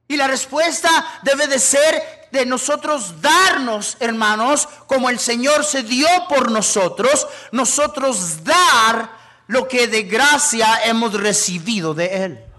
Y 0.09 0.17
la 0.17 0.27
respuesta 0.27 1.21
debe 1.23 1.47
de 1.47 1.57
ser 1.57 2.27
de 2.31 2.45
nosotros 2.45 3.21
darnos, 3.21 3.95
hermanos, 4.01 4.67
como 4.87 5.09
el 5.09 5.19
Señor 5.19 5.63
se 5.63 5.83
dio 5.83 6.07
por 6.27 6.51
nosotros, 6.51 7.27
nosotros 7.53 8.43
dar 8.43 9.09
lo 9.47 9.69
que 9.69 9.87
de 9.87 10.03
gracia 10.03 10.83
hemos 10.83 11.13
recibido 11.13 11.93
de 11.93 12.25
Él. 12.25 12.50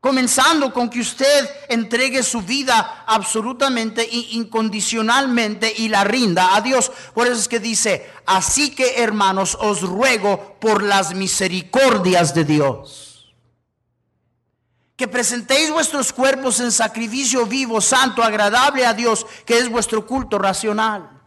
Comenzando 0.00 0.72
con 0.72 0.88
que 0.88 1.00
usted 1.00 1.50
entregue 1.68 2.22
su 2.22 2.40
vida 2.40 3.04
absolutamente 3.06 4.02
e 4.02 4.32
incondicionalmente 4.32 5.70
y 5.76 5.88
la 5.88 6.04
rinda 6.04 6.56
a 6.56 6.62
Dios. 6.62 6.90
Por 7.12 7.26
eso 7.26 7.36
es 7.36 7.48
que 7.48 7.60
dice, 7.60 8.10
así 8.24 8.74
que 8.74 9.02
hermanos, 9.02 9.58
os 9.60 9.82
ruego 9.82 10.56
por 10.58 10.82
las 10.82 11.12
misericordias 11.14 12.34
de 12.34 12.44
Dios. 12.44 13.34
Que 14.96 15.06
presentéis 15.06 15.70
vuestros 15.70 16.14
cuerpos 16.14 16.60
en 16.60 16.72
sacrificio 16.72 17.44
vivo, 17.44 17.82
santo, 17.82 18.22
agradable 18.22 18.86
a 18.86 18.94
Dios, 18.94 19.26
que 19.44 19.58
es 19.58 19.68
vuestro 19.68 20.06
culto 20.06 20.38
racional. 20.38 21.19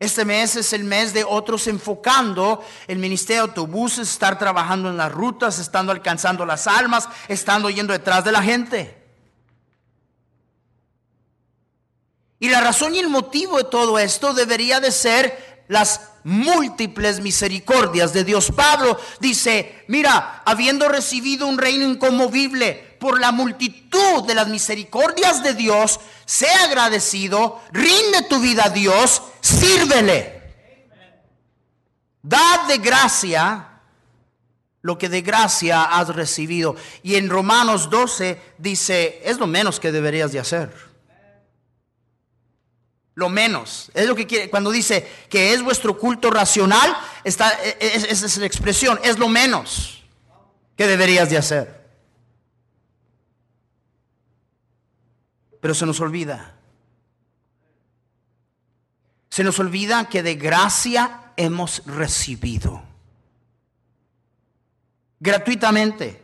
Este 0.00 0.24
mes 0.24 0.54
es 0.54 0.72
el 0.72 0.84
mes 0.84 1.12
de 1.12 1.24
otros 1.24 1.66
enfocando 1.66 2.64
el 2.86 2.98
ministerio 2.98 3.42
de 3.42 3.48
autobuses, 3.48 4.08
estar 4.08 4.38
trabajando 4.38 4.88
en 4.90 4.96
las 4.96 5.10
rutas, 5.10 5.58
estando 5.58 5.90
alcanzando 5.90 6.46
las 6.46 6.68
almas, 6.68 7.08
estando 7.26 7.68
yendo 7.68 7.92
detrás 7.92 8.24
de 8.24 8.32
la 8.32 8.42
gente. 8.42 8.96
Y 12.38 12.48
la 12.48 12.60
razón 12.60 12.94
y 12.94 13.00
el 13.00 13.08
motivo 13.08 13.58
de 13.58 13.64
todo 13.64 13.98
esto 13.98 14.32
debería 14.32 14.78
de 14.78 14.92
ser 14.92 15.64
las 15.66 16.00
múltiples 16.22 17.20
misericordias 17.20 18.12
de 18.12 18.22
Dios. 18.22 18.52
Pablo 18.54 18.98
dice, 19.18 19.84
mira, 19.88 20.42
habiendo 20.44 20.88
recibido 20.88 21.46
un 21.46 21.58
reino 21.58 21.84
inconmovible, 21.84 22.87
por 22.98 23.20
la 23.20 23.32
multitud 23.32 24.24
de 24.26 24.34
las 24.34 24.48
misericordias 24.48 25.42
de 25.42 25.54
Dios, 25.54 26.00
sea 26.24 26.64
agradecido, 26.64 27.60
rinde 27.72 28.22
tu 28.28 28.40
vida 28.40 28.64
a 28.66 28.70
Dios, 28.70 29.22
sírvele. 29.40 30.38
Dad 32.22 32.66
de 32.66 32.78
gracia 32.78 33.68
lo 34.82 34.96
que 34.96 35.08
de 35.08 35.22
gracia 35.22 35.84
has 35.84 36.08
recibido. 36.08 36.76
Y 37.02 37.16
en 37.16 37.28
Romanos 37.28 37.90
12 37.90 38.40
dice, 38.58 39.20
es 39.24 39.38
lo 39.38 39.46
menos 39.46 39.80
que 39.80 39.92
deberías 39.92 40.32
de 40.32 40.40
hacer. 40.40 40.72
Lo 43.14 43.28
menos. 43.28 43.90
Es 43.94 44.06
lo 44.06 44.14
que 44.14 44.26
quiere. 44.26 44.48
Cuando 44.48 44.70
dice 44.70 45.06
que 45.28 45.52
es 45.52 45.62
vuestro 45.62 45.98
culto 45.98 46.30
racional, 46.30 46.96
e, 47.24 47.30
e, 47.30 47.76
esa 47.80 48.26
es 48.26 48.36
la 48.38 48.46
expresión. 48.46 49.00
Es 49.02 49.18
lo 49.18 49.28
menos 49.28 50.04
que 50.76 50.86
deberías 50.86 51.28
de 51.28 51.36
hacer. 51.36 51.77
Pero 55.68 55.74
se 55.74 55.84
nos 55.84 56.00
olvida. 56.00 56.54
Se 59.28 59.44
nos 59.44 59.58
olvida 59.58 60.08
que 60.08 60.22
de 60.22 60.34
gracia 60.34 61.34
hemos 61.36 61.82
recibido 61.84 62.82
gratuitamente. 65.20 66.22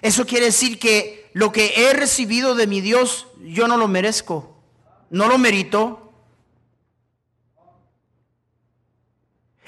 Eso 0.00 0.24
quiere 0.26 0.46
decir 0.46 0.78
que 0.78 1.28
lo 1.32 1.50
que 1.50 1.72
he 1.76 1.92
recibido 1.92 2.54
de 2.54 2.68
mi 2.68 2.80
Dios, 2.80 3.26
yo 3.40 3.66
no 3.66 3.76
lo 3.76 3.88
merezco, 3.88 4.56
no 5.10 5.26
lo 5.26 5.36
merito. 5.36 6.12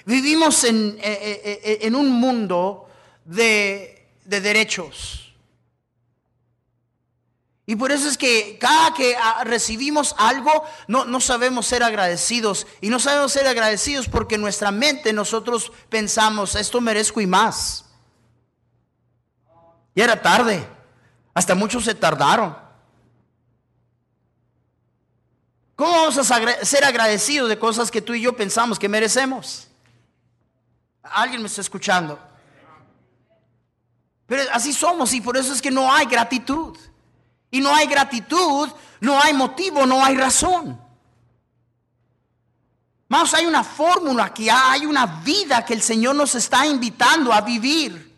Vivimos 0.06 0.62
en, 0.62 0.96
eh, 1.00 1.58
eh, 1.64 1.78
eh, 1.82 1.90
un 1.92 2.12
mundo 2.12 2.88
de 3.24 4.06
derechos. 4.24 5.27
Y 7.68 7.76
por 7.76 7.92
eso 7.92 8.08
es 8.08 8.16
que 8.16 8.56
cada 8.58 8.94
que 8.94 9.14
ah, 9.14 9.44
recibimos 9.44 10.14
algo, 10.16 10.64
no, 10.86 11.04
no, 11.04 11.20
sabemos 11.20 11.66
ser 11.66 11.82
agradecidos. 11.82 12.66
Y 12.80 12.88
no 12.88 12.98
sabemos 12.98 13.30
ser 13.30 13.46
agradecidos 13.46 14.08
porque 14.08 14.36
en 14.36 14.40
nuestra 14.40 14.70
mente 14.70 15.12
nosotros 15.12 15.70
pensamos, 15.90 16.54
esto 16.54 16.80
merezco 16.80 17.20
y 17.20 17.26
más. 17.26 17.84
Y 19.94 20.00
era 20.00 20.22
tarde. 20.22 20.66
Hasta 21.34 21.54
muchos 21.54 21.84
se 21.84 21.94
tardaron. 21.94 22.56
¿Cómo 25.76 25.90
vamos 25.92 26.16
a 26.16 26.64
ser 26.64 26.84
agradecidos 26.84 27.50
de 27.50 27.58
cosas 27.58 27.90
que 27.90 28.00
tú 28.00 28.14
y 28.14 28.22
yo 28.22 28.34
pensamos 28.34 28.78
que 28.78 28.88
merecemos? 28.88 29.68
¿Alguien 31.02 31.42
me 31.42 31.48
está 31.48 31.60
escuchando? 31.60 32.18
Pero 34.26 34.44
así 34.54 34.72
somos 34.72 35.12
y 35.12 35.20
por 35.20 35.36
eso 35.36 35.52
es 35.52 35.60
que 35.60 35.70
no 35.70 35.92
hay 35.92 36.06
gratitud. 36.06 36.74
Y 37.50 37.60
no 37.60 37.74
hay 37.74 37.86
gratitud, 37.86 38.68
no 39.00 39.20
hay 39.20 39.32
motivo, 39.32 39.86
no 39.86 40.04
hay 40.04 40.16
razón. 40.16 40.80
Más 43.08 43.32
hay 43.32 43.46
una 43.46 43.64
fórmula 43.64 44.32
que 44.34 44.50
hay 44.50 44.84
una 44.84 45.06
vida 45.06 45.64
que 45.64 45.74
el 45.74 45.82
Señor 45.82 46.14
nos 46.14 46.34
está 46.34 46.66
invitando 46.66 47.32
a 47.32 47.40
vivir. 47.40 48.14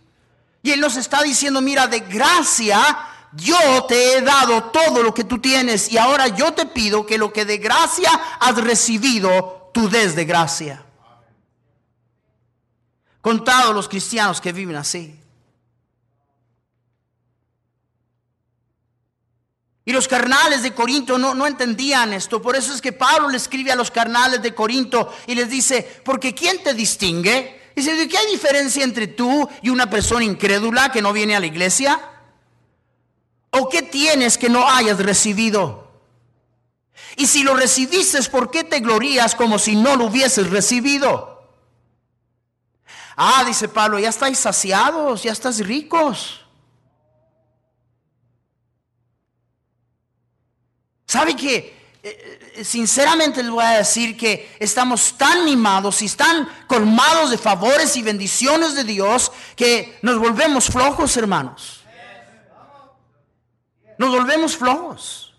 Y 0.62 0.72
Él 0.72 0.80
nos 0.80 0.96
está 0.96 1.22
diciendo, 1.22 1.60
mira, 1.60 1.86
de 1.86 2.00
gracia 2.00 3.06
yo 3.32 3.84
te 3.84 4.16
he 4.16 4.22
dado 4.22 4.64
todo 4.64 5.02
lo 5.02 5.14
que 5.14 5.24
tú 5.24 5.38
tienes 5.38 5.90
y 5.90 5.98
ahora 5.98 6.28
yo 6.28 6.52
te 6.52 6.66
pido 6.66 7.06
que 7.06 7.18
lo 7.18 7.32
que 7.32 7.44
de 7.44 7.58
gracia 7.58 8.10
has 8.40 8.56
recibido, 8.56 9.70
tú 9.72 9.88
des 9.88 10.16
de 10.16 10.24
gracia. 10.24 10.84
Contado 13.20 13.72
los 13.72 13.88
cristianos 13.88 14.40
que 14.40 14.52
viven 14.52 14.76
así. 14.76 15.16
Y 19.90 19.92
los 19.92 20.06
carnales 20.06 20.62
de 20.62 20.72
Corinto 20.72 21.18
no, 21.18 21.34
no 21.34 21.48
entendían 21.48 22.12
esto. 22.12 22.40
Por 22.40 22.54
eso 22.54 22.72
es 22.72 22.80
que 22.80 22.92
Pablo 22.92 23.28
le 23.28 23.36
escribe 23.36 23.72
a 23.72 23.74
los 23.74 23.90
carnales 23.90 24.40
de 24.40 24.54
Corinto 24.54 25.12
y 25.26 25.34
les 25.34 25.50
dice, 25.50 26.00
porque 26.04 26.32
¿quién 26.32 26.62
te 26.62 26.74
distingue? 26.74 27.72
Dice, 27.74 28.06
¿qué 28.06 28.16
hay 28.16 28.30
diferencia 28.30 28.84
entre 28.84 29.08
tú 29.08 29.48
y 29.62 29.68
una 29.68 29.90
persona 29.90 30.24
incrédula 30.24 30.92
que 30.92 31.02
no 31.02 31.12
viene 31.12 31.34
a 31.34 31.40
la 31.40 31.46
iglesia? 31.46 32.00
¿O 33.50 33.68
qué 33.68 33.82
tienes 33.82 34.38
que 34.38 34.48
no 34.48 34.68
hayas 34.68 35.00
recibido? 35.00 35.90
Y 37.16 37.26
si 37.26 37.42
lo 37.42 37.56
recibiste, 37.56 38.22
¿por 38.30 38.52
qué 38.52 38.62
te 38.62 38.78
glorías 38.78 39.34
como 39.34 39.58
si 39.58 39.74
no 39.74 39.96
lo 39.96 40.04
hubieses 40.04 40.50
recibido? 40.50 41.50
Ah, 43.16 43.42
dice 43.44 43.66
Pablo, 43.66 43.98
ya 43.98 44.10
estáis 44.10 44.38
saciados, 44.38 45.24
ya 45.24 45.32
estás 45.32 45.58
ricos. 45.58 46.46
¿Sabe 51.10 51.34
que 51.34 51.76
eh, 52.04 52.52
eh, 52.54 52.64
sinceramente 52.64 53.42
les 53.42 53.50
voy 53.50 53.64
a 53.64 53.78
decir 53.78 54.16
que 54.16 54.54
estamos 54.60 55.18
tan 55.18 55.44
mimados 55.44 56.02
y 56.02 56.08
tan 56.10 56.48
colmados 56.68 57.32
de 57.32 57.36
favores 57.36 57.96
y 57.96 58.02
bendiciones 58.02 58.76
de 58.76 58.84
Dios 58.84 59.32
que 59.56 59.98
nos 60.02 60.20
volvemos 60.20 60.66
flojos, 60.66 61.16
hermanos. 61.16 61.80
Nos 63.98 64.10
volvemos 64.10 64.56
flojos. 64.56 65.34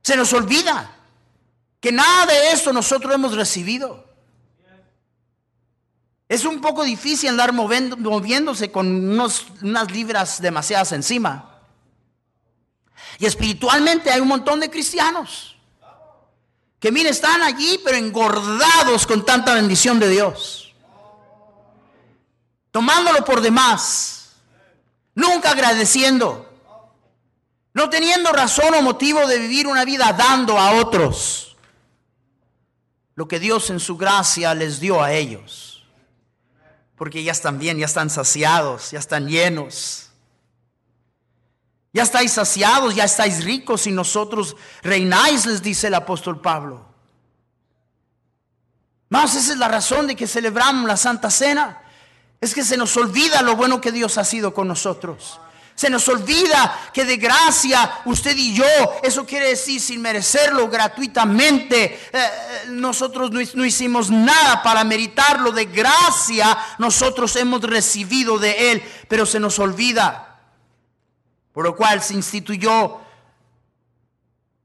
Se 0.00 0.16
nos 0.16 0.32
olvida 0.32 0.90
que 1.78 1.92
nada 1.92 2.24
de 2.24 2.52
esto 2.52 2.72
nosotros 2.72 3.14
hemos 3.14 3.36
recibido. 3.36 4.08
Es 6.26 6.46
un 6.46 6.62
poco 6.62 6.84
difícil 6.84 7.28
andar 7.28 7.52
moviéndose 7.52 8.72
con 8.72 8.86
unas 9.10 9.90
libras 9.90 10.40
demasiadas 10.40 10.92
encima. 10.92 11.49
Y 13.18 13.26
espiritualmente 13.26 14.10
hay 14.10 14.20
un 14.20 14.28
montón 14.28 14.60
de 14.60 14.70
cristianos 14.70 15.56
que, 16.78 16.90
miren, 16.90 17.12
están 17.12 17.42
allí, 17.42 17.78
pero 17.84 17.96
engordados 17.96 19.06
con 19.06 19.24
tanta 19.24 19.54
bendición 19.54 20.00
de 20.00 20.08
Dios. 20.08 20.74
Tomándolo 22.70 23.24
por 23.24 23.40
demás. 23.40 24.30
Nunca 25.14 25.50
agradeciendo. 25.50 26.48
No 27.74 27.90
teniendo 27.90 28.32
razón 28.32 28.74
o 28.74 28.82
motivo 28.82 29.26
de 29.26 29.38
vivir 29.38 29.66
una 29.66 29.84
vida 29.84 30.12
dando 30.12 30.58
a 30.58 30.72
otros 30.72 31.50
lo 33.20 33.28
que 33.28 33.38
Dios 33.38 33.68
en 33.68 33.80
su 33.80 33.98
gracia 33.98 34.54
les 34.54 34.80
dio 34.80 35.02
a 35.02 35.12
ellos. 35.12 35.84
Porque 36.96 37.22
ya 37.22 37.32
están 37.32 37.58
bien, 37.58 37.76
ya 37.76 37.84
están 37.84 38.08
saciados, 38.08 38.92
ya 38.92 38.98
están 38.98 39.28
llenos. 39.28 40.09
Ya 41.92 42.04
estáis 42.04 42.32
saciados, 42.32 42.94
ya 42.94 43.04
estáis 43.04 43.44
ricos 43.44 43.86
y 43.86 43.90
nosotros 43.90 44.56
reináis, 44.82 45.44
les 45.46 45.60
dice 45.60 45.88
el 45.88 45.94
apóstol 45.94 46.40
Pablo. 46.40 46.86
Más 49.08 49.34
esa 49.34 49.52
es 49.52 49.58
la 49.58 49.66
razón 49.66 50.06
de 50.06 50.14
que 50.14 50.28
celebramos 50.28 50.86
la 50.86 50.96
Santa 50.96 51.30
Cena. 51.30 51.82
Es 52.40 52.54
que 52.54 52.64
se 52.64 52.76
nos 52.76 52.96
olvida 52.96 53.42
lo 53.42 53.56
bueno 53.56 53.80
que 53.80 53.90
Dios 53.90 54.18
ha 54.18 54.24
sido 54.24 54.54
con 54.54 54.68
nosotros. 54.68 55.40
Se 55.74 55.90
nos 55.90 56.06
olvida 56.08 56.78
que 56.92 57.04
de 57.04 57.16
gracia 57.16 58.02
usted 58.04 58.36
y 58.36 58.54
yo, 58.54 58.66
eso 59.02 59.26
quiere 59.26 59.48
decir 59.48 59.80
sin 59.80 60.00
merecerlo 60.00 60.68
gratuitamente, 60.68 61.84
eh, 61.84 61.98
eh, 62.12 62.30
nosotros 62.68 63.30
no, 63.30 63.40
no 63.54 63.64
hicimos 63.64 64.10
nada 64.10 64.62
para 64.62 64.84
meritarlo. 64.84 65.50
De 65.50 65.64
gracia 65.64 66.56
nosotros 66.78 67.34
hemos 67.36 67.62
recibido 67.62 68.38
de 68.38 68.72
Él, 68.72 68.82
pero 69.08 69.26
se 69.26 69.40
nos 69.40 69.58
olvida 69.58 70.29
por 71.52 71.64
lo 71.64 71.76
cual 71.76 72.02
se 72.02 72.14
instituyó 72.14 73.00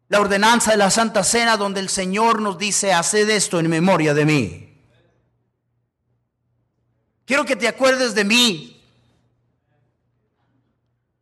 la 0.07 0.19
ordenanza 0.19 0.71
de 0.71 0.77
la 0.77 0.91
Santa 0.91 1.23
Cena 1.23 1.57
donde 1.57 1.79
el 1.79 1.89
Señor 1.89 2.41
nos 2.41 2.57
dice, 2.57 2.93
haced 2.93 3.29
esto 3.29 3.59
en 3.59 3.69
memoria 3.69 4.13
de 4.13 4.25
mí. 4.25 4.73
Quiero 7.25 7.43
que 7.43 7.55
te 7.55 7.67
acuerdes 7.67 8.13
de 8.13 8.23
mí. 8.23 8.83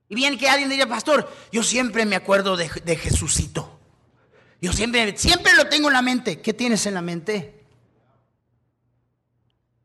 Y 0.09 0.15
bien 0.15 0.37
que 0.37 0.49
alguien 0.49 0.69
diría, 0.69 0.87
pastor, 0.87 1.31
yo 1.51 1.63
siempre 1.63 2.05
me 2.05 2.17
acuerdo 2.17 2.57
de, 2.57 2.69
de 2.83 2.95
Jesucito. 2.97 3.79
Yo 4.61 4.73
siempre, 4.73 5.17
siempre 5.17 5.53
lo 5.55 5.67
tengo 5.67 5.87
en 5.87 5.93
la 5.93 6.01
mente. 6.01 6.41
¿Qué 6.41 6.53
tienes 6.53 6.85
en 6.85 6.93
la 6.93 7.01
mente? 7.01 7.63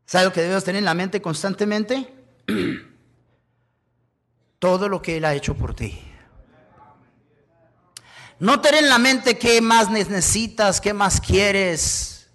¿Sabes 0.07 0.27
lo 0.27 0.33
que 0.33 0.41
debemos 0.41 0.65
tener 0.65 0.81
en 0.81 0.85
la 0.85 0.95
mente 0.95 1.23
constantemente? 1.23 2.13
todo 4.59 4.89
lo 4.89 5.01
que 5.03 5.17
Él 5.17 5.25
ha 5.25 5.35
hecho 5.35 5.55
por 5.55 5.75
ti. 5.75 6.01
No 8.39 8.61
tener 8.61 8.85
en 8.85 8.91
la 8.91 8.99
mente 8.99 9.39
qué 9.39 9.61
más 9.61 9.91
necesitas, 9.91 10.81
qué 10.81 10.93
más 10.93 11.21
quieres. 11.21 12.29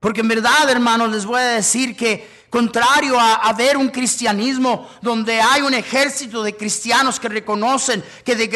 Porque 0.00 0.20
en 0.20 0.28
verdad, 0.28 0.70
hermanos, 0.70 1.10
les 1.10 1.26
voy 1.26 1.40
a 1.40 1.54
decir 1.54 1.96
que 1.96 2.37
contrario 2.50 3.18
a, 3.20 3.52
ver 3.52 3.76
un 3.76 3.88
cristianismo 3.88 4.88
donde 5.02 5.40
hay 5.40 5.60
un 5.60 5.74
ejército 5.74 6.42
de 6.42 6.56
cristianos 6.56 7.20
que 7.20 7.28
reconocen 7.28 8.02
que 8.24 8.36
de, 8.36 8.46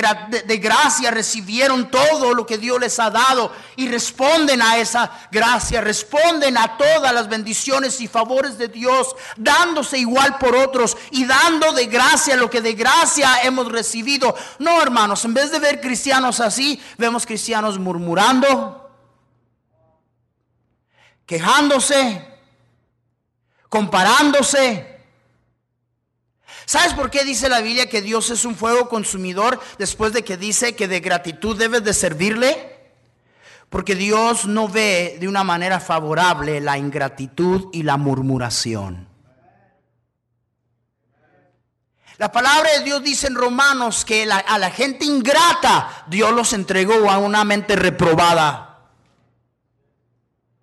gracia 0.58 1.10
recibieron 1.10 1.90
todo 1.90 2.32
lo 2.34 2.46
que 2.46 2.56
Dios 2.56 2.80
les 2.80 2.98
ha 2.98 3.10
dado 3.10 3.52
y 3.76 3.88
responden 3.88 4.62
a 4.62 4.78
esa 4.78 5.10
gracia, 5.30 5.80
responden 5.80 6.56
a 6.56 6.78
todas 6.78 7.12
las 7.12 7.28
bendiciones 7.28 8.00
y 8.00 8.08
favores 8.08 8.56
de 8.56 8.68
Dios, 8.68 9.14
dándose 9.36 9.98
igual 9.98 10.38
por 10.38 10.56
otros 10.56 10.96
y 11.10 11.26
dando 11.26 11.72
de 11.72 11.86
gracia 11.86 12.36
lo 12.36 12.48
que 12.48 12.62
de 12.62 12.72
gracia 12.72 13.42
hemos 13.42 13.70
recibido. 13.70 14.34
No, 14.58 14.80
hermanos, 14.80 15.24
en 15.24 15.34
vez 15.34 15.50
de 15.50 15.58
ver 15.58 15.80
cristianos 15.80 16.40
así, 16.40 16.80
vemos 16.96 17.26
cristianos 17.26 17.78
murmurando, 17.78 18.90
quejándose 21.26 22.31
comparándose. 23.72 25.00
¿Sabes 26.66 26.92
por 26.92 27.10
qué 27.10 27.24
dice 27.24 27.48
la 27.48 27.62
Biblia 27.62 27.88
que 27.88 28.02
Dios 28.02 28.28
es 28.28 28.44
un 28.44 28.54
fuego 28.54 28.90
consumidor 28.90 29.58
después 29.78 30.12
de 30.12 30.22
que 30.22 30.36
dice 30.36 30.76
que 30.76 30.88
de 30.88 31.00
gratitud 31.00 31.56
debes 31.56 31.82
de 31.82 31.94
servirle? 31.94 32.92
Porque 33.70 33.94
Dios 33.94 34.44
no 34.44 34.68
ve 34.68 35.16
de 35.18 35.26
una 35.26 35.42
manera 35.42 35.80
favorable 35.80 36.60
la 36.60 36.76
ingratitud 36.76 37.70
y 37.72 37.82
la 37.82 37.96
murmuración. 37.96 39.08
La 42.18 42.30
palabra 42.30 42.72
de 42.76 42.84
Dios 42.84 43.02
dice 43.02 43.28
en 43.28 43.36
Romanos 43.36 44.04
que 44.04 44.30
a 44.30 44.58
la 44.58 44.70
gente 44.70 45.06
ingrata 45.06 46.04
Dios 46.08 46.30
los 46.32 46.52
entregó 46.52 47.10
a 47.10 47.16
una 47.16 47.42
mente 47.44 47.74
reprobada. 47.74 48.90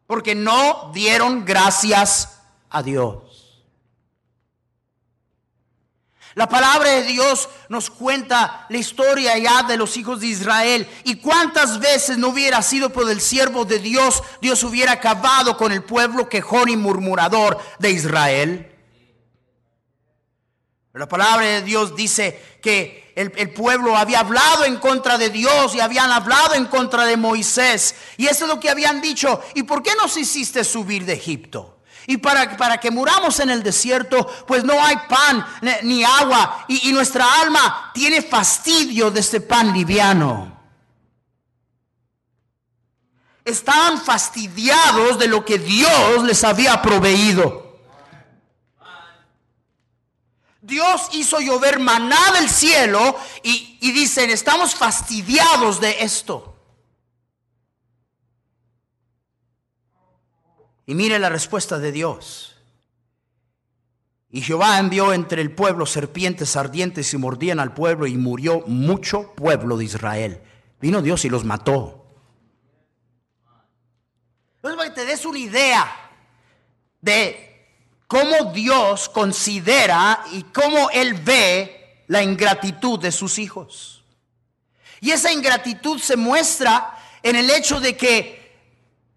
Porque 0.06 0.36
no 0.36 0.92
dieron 0.94 1.44
gracias 1.44 2.36
a 2.70 2.84
Dios. 2.84 3.40
La 6.36 6.48
palabra 6.48 6.92
de 6.92 7.04
Dios 7.04 7.50
nos 7.70 7.90
cuenta 7.90 8.66
la 8.70 8.78
historia 8.78 9.38
ya 9.38 9.64
de 9.64 9.78
los 9.78 9.98
hijos 9.98 10.22
de 10.22 10.28
Israel. 10.28 10.88
Y 11.04 11.16
cuántas 11.16 11.80
veces 11.80 12.18
no 12.18 12.30
hubiera 12.30 12.62
sido 12.62 12.92
por 12.92 13.10
el 13.10 13.20
siervo 13.20 13.66
de 13.66 13.80
Dios, 13.80 14.24
Dios 14.42 14.64
hubiera 14.64 14.94
acabado 14.94 15.58
con 15.58 15.72
el 15.72 15.84
pueblo 15.84 16.30
quejón 16.30 16.70
y 16.70 16.78
murmurador 16.78 17.60
de 17.80 17.92
Israel. 17.92 18.76
La 20.94 21.08
palabra 21.08 21.46
de 21.46 21.62
Dios 21.62 21.96
dice 21.96 22.60
que 22.62 23.14
el, 23.16 23.32
el, 23.36 23.54
pueblo 23.54 23.96
había 23.96 24.20
hablado 24.20 24.66
en 24.66 24.78
contra 24.78 25.18
de 25.18 25.30
Dios 25.30 25.74
y 25.74 25.80
habían 25.80 26.12
hablado 26.12 26.56
en 26.56 26.66
contra 26.66 27.06
de 27.06 27.16
Moisés. 27.16 27.96
Y 28.18 28.28
eso 28.28 28.46
es 28.46 28.50
lo 28.50 28.60
que 28.60 28.70
habían 28.70 29.02
dicho. 29.02 29.42
¿Y 29.56 29.64
por 29.64 29.82
qué 29.82 29.92
nos 29.96 30.18
hiciste 30.18 30.64
subir 30.64 31.06
de 31.06 31.14
Egipto? 31.14 31.79
Y 32.10 32.18
para, 32.18 32.58
para 32.58 32.80
que 32.80 32.90
muramos 32.90 33.40
en 33.40 33.52
el 33.52 33.62
desierto, 33.62 34.26
pues 34.48 34.64
no 34.64 34.84
hay 34.84 34.98
pan 35.08 35.46
ni 35.84 36.04
agua. 36.04 36.66
Y, 36.68 36.90
y 36.90 36.92
nuestra 36.92 37.24
alma 37.40 37.92
tiene 37.94 38.24
fastidio 38.24 39.12
de 39.12 39.20
este 39.20 39.42
pan 39.42 39.72
liviano. 39.72 40.60
Estaban 43.46 44.02
fastidiados 44.02 45.20
de 45.20 45.28
lo 45.28 45.46
que 45.46 45.60
Dios 45.60 46.24
les 46.24 46.44
había 46.44 46.82
proveído. 46.82 47.78
Dios 50.62 51.10
hizo 51.12 51.40
llover 51.40 51.78
maná 51.78 52.32
del 52.32 52.50
cielo 52.50 53.16
y, 53.44 53.78
y, 53.82 53.92
dicen, 53.92 54.32
estamos 54.32 54.74
fastidiados 54.74 55.80
de 55.80 55.98
esto. 56.00 56.59
Y 60.90 60.96
mire 60.96 61.20
la 61.20 61.30
respuesta 61.30 61.78
de 61.78 61.92
Dios. 61.92 62.56
Y 64.32 64.42
Jehová 64.42 64.80
envió 64.80 65.14
entre 65.14 65.40
el 65.40 65.52
pueblo 65.52 65.86
serpientes 65.86 66.56
ardientes 66.56 67.14
y 67.14 67.18
mordían 67.18 67.60
al 67.60 67.76
pueblo 67.76 68.08
y 68.08 68.18
murió 68.18 68.64
mucho 68.66 69.36
pueblo 69.36 69.78
de 69.78 69.86
Israel. 69.86 70.42
Vino 70.82 71.04
Dios 71.04 71.26
y 71.26 71.30
los 71.30 71.46
mató. 71.46 72.08
Entonces 74.56 74.78
para 74.78 74.90
que 74.90 74.96
te 74.96 75.06
des 75.06 75.26
una 75.26 75.38
idea 75.38 76.12
de 77.02 77.68
cómo 78.08 78.52
Dios 78.52 79.10
considera 79.10 80.24
y 80.32 80.42
cómo 80.42 80.90
Él 80.90 81.14
ve 81.14 82.04
la 82.08 82.24
ingratitud 82.24 83.00
de 83.00 83.12
sus 83.12 83.38
hijos. 83.38 84.04
Y 85.02 85.12
esa 85.12 85.32
ingratitud 85.32 86.00
se 86.00 86.18
muestra 86.18 86.98
en 87.22 87.36
el 87.36 87.48
hecho 87.52 87.80
de 87.80 87.96
que 87.96 88.39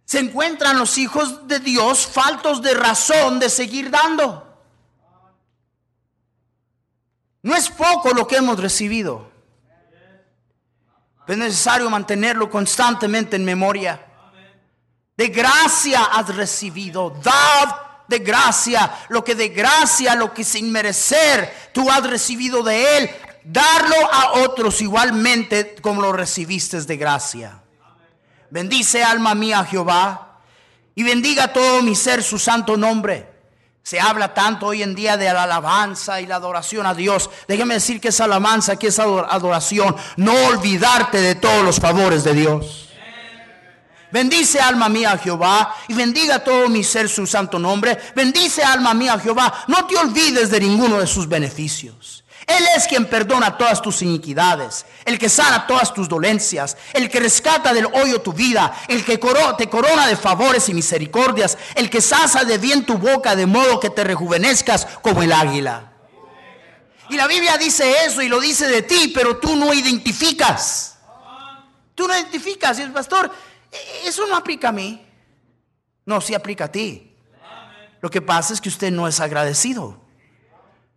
se 0.05 0.19
encuentran 0.19 0.79
los 0.79 0.99
hijos 0.99 1.47
de 1.49 1.59
Dios 1.61 2.07
faltos 2.07 2.61
de 2.63 2.75
razón 2.75 3.39
de 3.39 3.49
seguir 3.49 3.91
dando. 3.91 4.49
No 7.43 7.55
es 7.55 7.69
poco 7.71 8.11
lo 8.11 8.27
que 8.27 8.37
hemos 8.37 8.59
recibido. 8.61 9.31
Es 11.27 11.37
necesario 11.37 11.89
mantenerlo 11.89 12.51
constantemente 12.51 13.37
en 13.37 13.45
memoria. 13.45 14.05
De 15.17 15.29
gracia 15.29 16.05
has 16.05 16.35
recibido. 16.35 17.11
Dad 17.23 17.77
de 18.09 18.19
gracia 18.19 18.93
lo 19.09 19.25
que 19.25 19.35
de 19.35 19.49
gracia, 19.49 20.15
lo 20.15 20.35
que 20.35 20.45
sin 20.45 20.71
merecer 20.71 21.71
tú 21.73 21.91
has 21.91 22.03
recibido 22.05 22.63
de 22.63 22.99
Él. 22.99 23.11
Darlo 23.45 23.97
a 24.13 24.41
otros 24.41 24.81
igualmente 24.83 25.77
como 25.81 26.03
lo 26.03 26.13
recibiste 26.13 26.81
de 26.83 26.97
gracia. 26.97 27.62
Bendice 28.53 29.03
alma 29.03 29.35
mía 29.35 29.65
Jehová 29.65 30.41
y 30.95 31.03
bendiga 31.03 31.55
todo 31.55 31.83
mi 31.83 31.95
ser 31.95 32.23
su 32.23 32.39
santo 32.39 32.77
nombre. 32.77 33.27
Se 33.83 33.99
habla 33.99 34.35
tanto 34.35 34.67
hoy 34.67 34.83
en 34.83 34.95
día 34.95 35.17
de 35.17 35.25
la 35.33 35.45
alabanza 35.45 36.21
y 36.21 36.27
la 36.27 36.37
adoración 36.37 36.85
a 36.85 36.93
Dios. 36.93 37.31
Déjeme 37.49 37.73
decir 37.73 37.99
que 37.99 38.09
esa 38.09 38.25
alabanza, 38.25 38.77
que 38.77 38.89
esa 38.89 39.05
adoración, 39.05 39.97
no 40.19 40.35
olvidarte 40.49 41.19
de 41.19 41.35
todos 41.35 41.65
los 41.65 41.81
favores 41.81 42.25
de 42.25 42.35
Dios. 42.35 42.91
Bendice 44.13 44.61
alma 44.61 44.91
mía 44.91 45.17
Jehová 45.17 45.75
y 45.89 45.95
bendiga 45.95 46.45
todo 46.45 46.69
mi 46.69 46.85
ser 46.85 47.09
su 47.09 47.27
santo 47.27 47.59
nombre. 47.59 47.99
Bendice 48.15 48.63
alma 48.63 48.93
mía 48.93 49.19
Jehová. 49.19 49.65
No 49.67 49.87
te 49.87 49.97
olvides 49.97 50.51
de 50.51 50.61
ninguno 50.61 51.01
de 51.01 51.07
sus 51.07 51.27
beneficios. 51.27 52.22
Él 52.47 52.65
es 52.77 52.87
quien 52.87 53.07
perdona 53.07 53.57
todas 53.57 53.81
tus 53.81 54.03
iniquidades, 54.03 54.85
el 55.05 55.19
que 55.19 55.29
sana 55.29 55.67
todas 55.67 55.95
tus 55.95 56.09
dolencias, 56.09 56.77
el 56.93 57.09
que 57.09 57.21
rescata 57.21 57.73
del 57.73 57.87
hoyo 57.87 58.21
tu 58.21 58.33
vida, 58.33 58.75
el 58.89 59.05
que 59.05 59.19
te 59.59 59.69
corona 59.69 60.07
de 60.07 60.17
favores 60.17 60.69
y 60.69 60.75
misericordias, 60.75 61.57
el 61.75 61.89
que 61.89 62.01
sasa 62.01 62.45
de 62.45 62.59
bien 62.59 62.85
tu 62.85 62.99
boca 62.99 63.37
de 63.37 63.47
modo 63.47 63.79
que 63.79 63.91
te 63.91 64.05
rejuvenezcas 64.05 64.87
como 65.03 65.23
el 65.23 65.33
águila. 65.33 65.93
Y 67.09 67.17
la 67.17 67.27
Biblia 67.27 67.59
dice 67.59 68.07
eso 68.07 68.23
y 68.23 68.29
lo 68.29 68.41
dice 68.41 68.67
de 68.67 68.83
ti, 68.83 69.13
pero 69.15 69.37
tú 69.37 69.55
no 69.55 69.73
identificas. 69.75 70.99
Tú 71.95 72.09
no 72.09 72.15
identificas. 72.15 72.79
Y 72.79 72.87
pastor, 72.87 73.31
e-, 73.71 74.09
eso 74.09 74.27
no 74.27 74.35
aplica 74.35 74.71
a 74.71 74.73
mí. 74.73 75.05
No, 76.07 76.21
sí 76.21 76.35
aplica 76.35 76.65
a 76.65 76.73
ti. 76.73 77.15
Lo 78.01 78.11
que 78.11 78.21
pasa 78.21 78.53
es 78.53 78.61
que 78.61 78.69
usted 78.69 78.91
no 78.91 79.07
es 79.07 79.21
agradecido. 79.21 80.02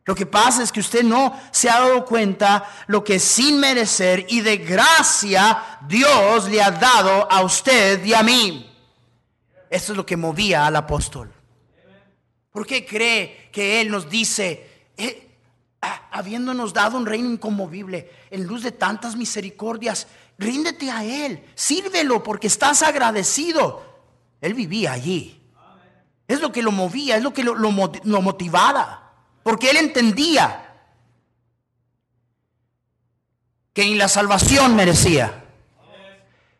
Lo 0.05 0.13
que 0.13 0.27
pasa 0.27 0.61
es 0.61 0.71
que 0.71 0.81
usted 0.81 1.03
no 1.03 1.35
se 1.51 1.67
ha 1.67 1.79
dado 1.79 2.05
cuenta 2.05 2.63
lo 2.85 3.03
que 3.03 3.19
sin 3.19 3.59
merecer 3.59 4.27
y 4.29 4.41
de 4.41 4.57
gracia 4.57 5.79
Dios 5.87 6.47
le 6.47 6.61
ha 6.61 6.69
dado 6.69 7.29
a 7.29 7.41
usted 7.41 8.05
y 8.05 8.13
a 8.13 8.21
mí. 8.21 8.71
Esto 9.67 9.93
es 9.93 9.97
lo 9.97 10.05
que 10.05 10.15
movía 10.15 10.67
al 10.67 10.75
apóstol. 10.75 11.33
¿Por 12.51 12.67
qué 12.67 12.85
cree 12.85 13.49
que 13.51 13.81
Él 13.81 13.89
nos 13.89 14.07
dice, 14.07 14.89
eh, 14.95 15.37
ah, 15.81 16.07
habiéndonos 16.11 16.71
dado 16.71 16.97
un 16.97 17.07
reino 17.07 17.31
inconmovible, 17.31 18.11
en 18.29 18.45
luz 18.45 18.61
de 18.61 18.71
tantas 18.71 19.15
misericordias, 19.15 20.07
ríndete 20.37 20.91
a 20.91 21.03
Él, 21.03 21.43
sírvelo 21.55 22.21
porque 22.21 22.45
estás 22.45 22.83
agradecido? 22.83 23.83
Él 24.39 24.53
vivía 24.53 24.91
allí. 24.91 25.41
Es 26.27 26.41
lo 26.41 26.51
que 26.51 26.61
lo 26.61 26.71
movía, 26.71 27.17
es 27.17 27.23
lo 27.23 27.33
que 27.33 27.43
lo, 27.43 27.55
lo 27.55 28.21
motivaba 28.21 29.04
porque 29.45 29.69
él 29.69 29.77
entendía 29.77 30.65
que 33.71 33.85
ni 33.85 33.93
la 33.93 34.07
salvación 34.07 34.75
merecía. 34.75 35.45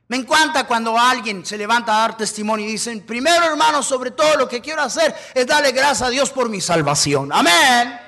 Me 0.08 0.18
encanta 0.18 0.68
cuando 0.68 0.96
alguien 0.96 1.44
se 1.44 1.58
levanta 1.58 1.96
a 1.96 2.02
dar 2.02 2.16
testimonio 2.16 2.64
y 2.68 2.74
dicen, 2.74 3.04
primero 3.04 3.44
hermano, 3.44 3.82
sobre 3.82 4.12
todo 4.12 4.36
lo 4.36 4.48
que 4.48 4.62
quiero 4.62 4.84
hacer 4.84 5.16
es 5.34 5.48
darle 5.48 5.72
gracias 5.72 6.04
a 6.04 6.12
Dios 6.12 6.30
por 6.30 6.48
mi 6.48 6.62
salvación. 6.62 7.34
Amén. 7.34 8.00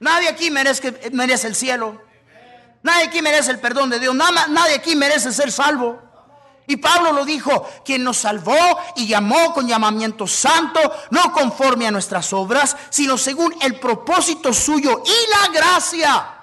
Nadie 0.00 0.28
aquí 0.28 0.50
merece, 0.50 1.12
merece 1.12 1.46
el 1.46 1.54
cielo. 1.54 2.02
Nadie 2.82 3.04
aquí 3.04 3.22
merece 3.22 3.52
el 3.52 3.60
perdón 3.60 3.90
de 3.90 4.00
Dios. 4.00 4.12
Nadie 4.12 4.74
aquí 4.74 4.96
merece 4.96 5.30
ser 5.30 5.52
salvo. 5.52 6.02
Y 6.70 6.76
Pablo 6.76 7.10
lo 7.10 7.24
dijo, 7.24 7.68
quien 7.84 8.04
nos 8.04 8.18
salvó 8.18 8.54
y 8.94 9.08
llamó 9.08 9.52
con 9.52 9.66
llamamiento 9.66 10.28
santo, 10.28 10.78
no 11.10 11.32
conforme 11.32 11.88
a 11.88 11.90
nuestras 11.90 12.32
obras, 12.32 12.76
sino 12.90 13.18
según 13.18 13.52
el 13.60 13.80
propósito 13.80 14.52
suyo 14.52 15.02
y 15.04 15.30
la 15.30 15.52
gracia. 15.52 16.34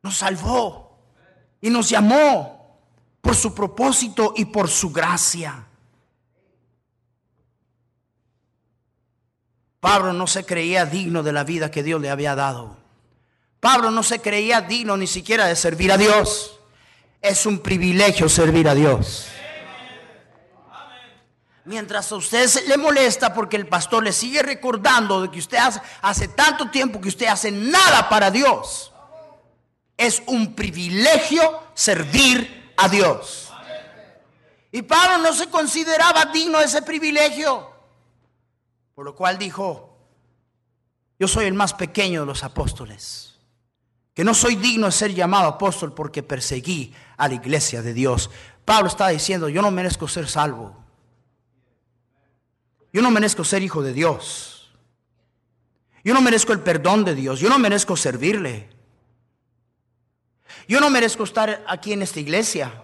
Nos 0.00 0.16
salvó 0.16 0.96
y 1.60 1.70
nos 1.70 1.88
llamó 1.88 2.78
por 3.20 3.34
su 3.34 3.52
propósito 3.52 4.32
y 4.36 4.44
por 4.44 4.68
su 4.68 4.92
gracia. 4.92 5.66
Pablo 9.80 10.12
no 10.12 10.28
se 10.28 10.44
creía 10.44 10.86
digno 10.86 11.24
de 11.24 11.32
la 11.32 11.42
vida 11.42 11.72
que 11.72 11.82
Dios 11.82 12.00
le 12.00 12.10
había 12.10 12.36
dado. 12.36 12.76
Pablo 13.58 13.90
no 13.90 14.04
se 14.04 14.20
creía 14.20 14.60
digno 14.60 14.96
ni 14.96 15.08
siquiera 15.08 15.46
de 15.46 15.56
servir 15.56 15.90
a 15.90 15.96
Dios. 15.96 16.59
Es 17.20 17.46
un 17.46 17.58
privilegio 17.58 18.28
servir 18.28 18.68
a 18.68 18.74
Dios. 18.74 19.26
Mientras 21.64 22.10
a 22.10 22.16
usted 22.16 22.48
le 22.66 22.76
molesta 22.78 23.34
porque 23.34 23.56
el 23.56 23.66
pastor 23.66 24.02
le 24.02 24.12
sigue 24.12 24.42
recordando 24.42 25.22
de 25.22 25.30
que 25.30 25.38
usted 25.38 25.58
hace, 25.58 25.80
hace 26.00 26.28
tanto 26.28 26.70
tiempo 26.70 27.00
que 27.00 27.08
usted 27.08 27.26
hace 27.26 27.52
nada 27.52 28.08
para 28.08 28.30
Dios. 28.30 28.92
Es 29.96 30.22
un 30.26 30.54
privilegio 30.54 31.62
servir 31.74 32.72
a 32.76 32.88
Dios. 32.88 33.52
Y 34.72 34.82
Pablo 34.82 35.18
no 35.18 35.34
se 35.34 35.48
consideraba 35.48 36.26
digno 36.26 36.58
de 36.58 36.64
ese 36.64 36.82
privilegio. 36.82 37.70
Por 38.94 39.04
lo 39.04 39.14
cual 39.14 39.38
dijo, 39.38 39.96
yo 41.18 41.28
soy 41.28 41.46
el 41.46 41.54
más 41.54 41.74
pequeño 41.74 42.20
de 42.20 42.26
los 42.26 42.44
apóstoles. 42.44 43.34
Que 44.14 44.24
no 44.24 44.34
soy 44.34 44.56
digno 44.56 44.86
de 44.86 44.92
ser 44.92 45.14
llamado 45.14 45.48
apóstol 45.48 45.92
porque 45.92 46.22
perseguí 46.22 46.94
a 47.20 47.28
la 47.28 47.34
iglesia 47.34 47.82
de 47.82 47.92
Dios. 47.92 48.30
Pablo 48.64 48.88
está 48.88 49.08
diciendo, 49.08 49.48
yo 49.48 49.62
no 49.62 49.70
merezco 49.70 50.08
ser 50.08 50.26
salvo. 50.26 50.76
Yo 52.92 53.02
no 53.02 53.10
merezco 53.10 53.44
ser 53.44 53.62
hijo 53.62 53.82
de 53.82 53.92
Dios. 53.92 54.72
Yo 56.02 56.14
no 56.14 56.22
merezco 56.22 56.52
el 56.52 56.60
perdón 56.60 57.04
de 57.04 57.14
Dios. 57.14 57.38
Yo 57.40 57.48
no 57.50 57.58
merezco 57.58 57.96
servirle. 57.96 58.70
Yo 60.66 60.80
no 60.80 60.88
merezco 60.88 61.24
estar 61.24 61.62
aquí 61.68 61.92
en 61.92 62.02
esta 62.02 62.20
iglesia. 62.20 62.82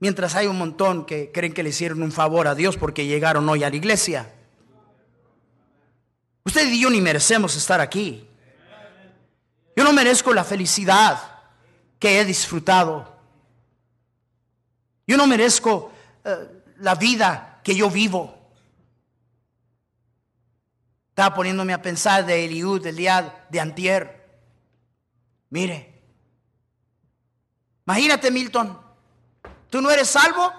Mientras 0.00 0.34
hay 0.36 0.46
un 0.46 0.58
montón 0.58 1.06
que 1.06 1.32
creen 1.32 1.54
que 1.54 1.62
le 1.62 1.70
hicieron 1.70 2.02
un 2.02 2.12
favor 2.12 2.46
a 2.46 2.54
Dios 2.54 2.76
porque 2.76 3.06
llegaron 3.06 3.48
hoy 3.48 3.64
a 3.64 3.70
la 3.70 3.76
iglesia. 3.76 4.34
Usted 6.44 6.70
y 6.70 6.80
yo 6.80 6.90
ni 6.90 7.00
merecemos 7.00 7.56
estar 7.56 7.80
aquí. 7.80 8.28
Yo 9.74 9.84
no 9.84 9.92
merezco 9.92 10.34
la 10.34 10.44
felicidad 10.44 11.37
que 11.98 12.20
he 12.20 12.24
disfrutado. 12.24 13.16
Yo 15.06 15.16
no 15.16 15.26
merezco 15.26 15.92
eh, 16.24 16.62
la 16.78 16.94
vida 16.94 17.60
que 17.64 17.74
yo 17.74 17.90
vivo. 17.90 18.34
Estaba 21.10 21.34
poniéndome 21.34 21.72
a 21.72 21.82
pensar 21.82 22.24
de 22.24 22.44
Eliud 22.44 22.82
del 22.82 22.96
día 22.96 23.46
de 23.48 23.60
antier. 23.60 24.18
Mire, 25.50 26.02
imagínate 27.86 28.30
Milton, 28.30 28.78
tú 29.70 29.80
no 29.80 29.90
eres 29.90 30.08
salvo, 30.08 30.52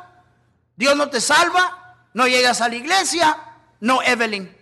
Dios 0.76 0.98
no 0.98 1.10
te 1.10 1.22
salva, 1.22 2.10
no 2.14 2.28
llegas 2.28 2.60
a 2.62 2.70
la 2.70 2.76
iglesia, 2.76 3.38
no 3.80 4.02
Evelyn. 4.02 4.59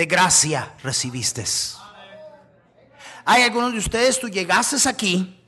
De 0.00 0.06
gracia 0.06 0.72
recibiste. 0.82 1.44
Hay 3.26 3.42
algunos 3.42 3.74
de 3.74 3.78
ustedes, 3.80 4.18
tú 4.18 4.30
llegaste 4.30 4.88
aquí 4.88 5.38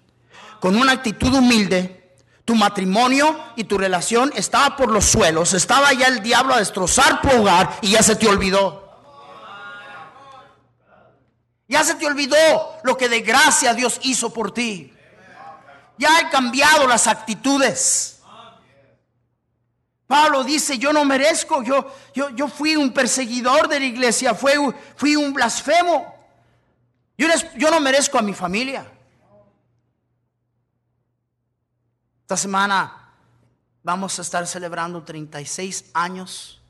con 0.60 0.76
una 0.76 0.92
actitud 0.92 1.32
humilde, 1.32 2.18
tu 2.44 2.54
matrimonio 2.54 3.34
y 3.56 3.64
tu 3.64 3.78
relación 3.78 4.30
estaba 4.36 4.76
por 4.76 4.90
los 4.90 5.06
suelos, 5.06 5.54
estaba 5.54 5.94
ya 5.94 6.08
el 6.08 6.22
diablo 6.22 6.52
a 6.52 6.58
destrozar 6.58 7.22
tu 7.22 7.30
hogar 7.30 7.78
y 7.80 7.92
ya 7.92 8.02
se 8.02 8.14
te 8.14 8.28
olvidó. 8.28 8.94
Ya 11.66 11.82
se 11.82 11.94
te 11.94 12.04
olvidó 12.04 12.76
lo 12.84 12.98
que 12.98 13.08
de 13.08 13.22
gracia 13.22 13.72
Dios 13.72 14.00
hizo 14.02 14.34
por 14.34 14.52
ti. 14.52 14.92
Ya 15.96 16.20
he 16.20 16.28
cambiado 16.28 16.86
las 16.86 17.06
actitudes. 17.06 18.11
Pablo 20.12 20.44
dice, 20.44 20.76
yo 20.76 20.92
no 20.92 21.06
merezco, 21.06 21.62
yo, 21.62 21.90
yo, 22.12 22.28
yo 22.36 22.46
fui 22.46 22.76
un 22.76 22.92
perseguidor 22.92 23.66
de 23.66 23.80
la 23.80 23.86
iglesia, 23.86 24.34
fui, 24.34 24.52
fui 24.94 25.16
un 25.16 25.32
blasfemo. 25.32 26.14
Yo, 27.16 27.70
no 27.70 27.80
merezco 27.80 28.18
a 28.18 28.22
mi 28.22 28.34
familia. 28.34 28.86
Esta 32.20 32.36
semana 32.36 33.14
vamos 33.82 34.18
a 34.18 34.20
estar 34.20 34.46
celebrando 34.46 35.02
36 35.02 35.92
años 35.94 36.60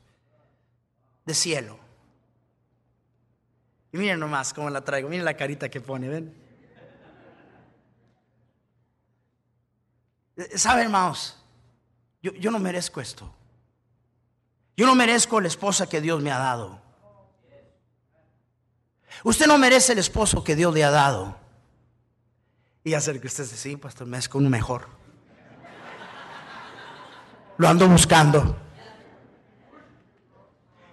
de 1.25 1.33
cielo. 1.33 1.77
Y 3.91 3.97
miren 3.97 4.21
nomás 4.21 4.53
cómo 4.53 4.69
la 4.69 4.85
traigo, 4.85 5.09
miren 5.09 5.25
la 5.25 5.35
carita 5.35 5.67
que 5.67 5.81
pone, 5.81 6.07
ven. 6.07 6.33
Eh, 10.37 10.57
¿Saben, 10.57 10.85
hermanos? 10.85 11.42
Yo, 12.23 12.51
no 12.51 12.57
merezco 12.57 13.01
esto. 13.01 13.29
Yo 14.77 14.85
no 14.85 14.95
merezco 14.95 15.41
la 15.41 15.49
esposa 15.49 15.87
que 15.87 15.99
Dios 15.99 16.21
me 16.21 16.31
ha 16.31 16.39
dado. 16.39 16.81
Usted 19.25 19.45
no 19.45 19.57
merece 19.57 19.91
el 19.91 19.99
esposo 19.99 20.41
que 20.41 20.55
Dios 20.55 20.73
le 20.73 20.85
ha 20.85 20.89
dado. 20.89 21.37
Y 22.85 22.93
hacer 22.93 23.19
que 23.19 23.27
usted 23.27 23.43
se 23.43 23.57
sí, 23.57 23.75
pastor, 23.75 24.07
merezco 24.07 24.37
uno 24.37 24.49
mejor. 24.49 24.87
Lo 27.57 27.67
ando 27.67 27.89
buscando. 27.89 28.57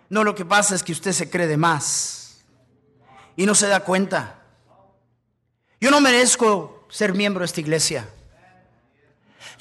No, 0.09 0.25
lo 0.25 0.35
que 0.35 0.45
pasa 0.45 0.75
es 0.75 0.83
que 0.83 0.91
usted 0.91 1.13
se 1.13 1.31
cree 1.31 1.47
de 1.47 1.57
más 1.57 2.41
y 3.37 3.47
no 3.47 3.55
se 3.55 3.69
da 3.69 3.81
cuenta. 3.81 4.43
Yo 5.81 5.93
no 5.93 6.01
merezco 6.01 6.89
ser 6.91 7.15
miembro 7.15 7.41
de 7.41 7.47
esta 7.47 7.61
iglesia. 7.61 8.09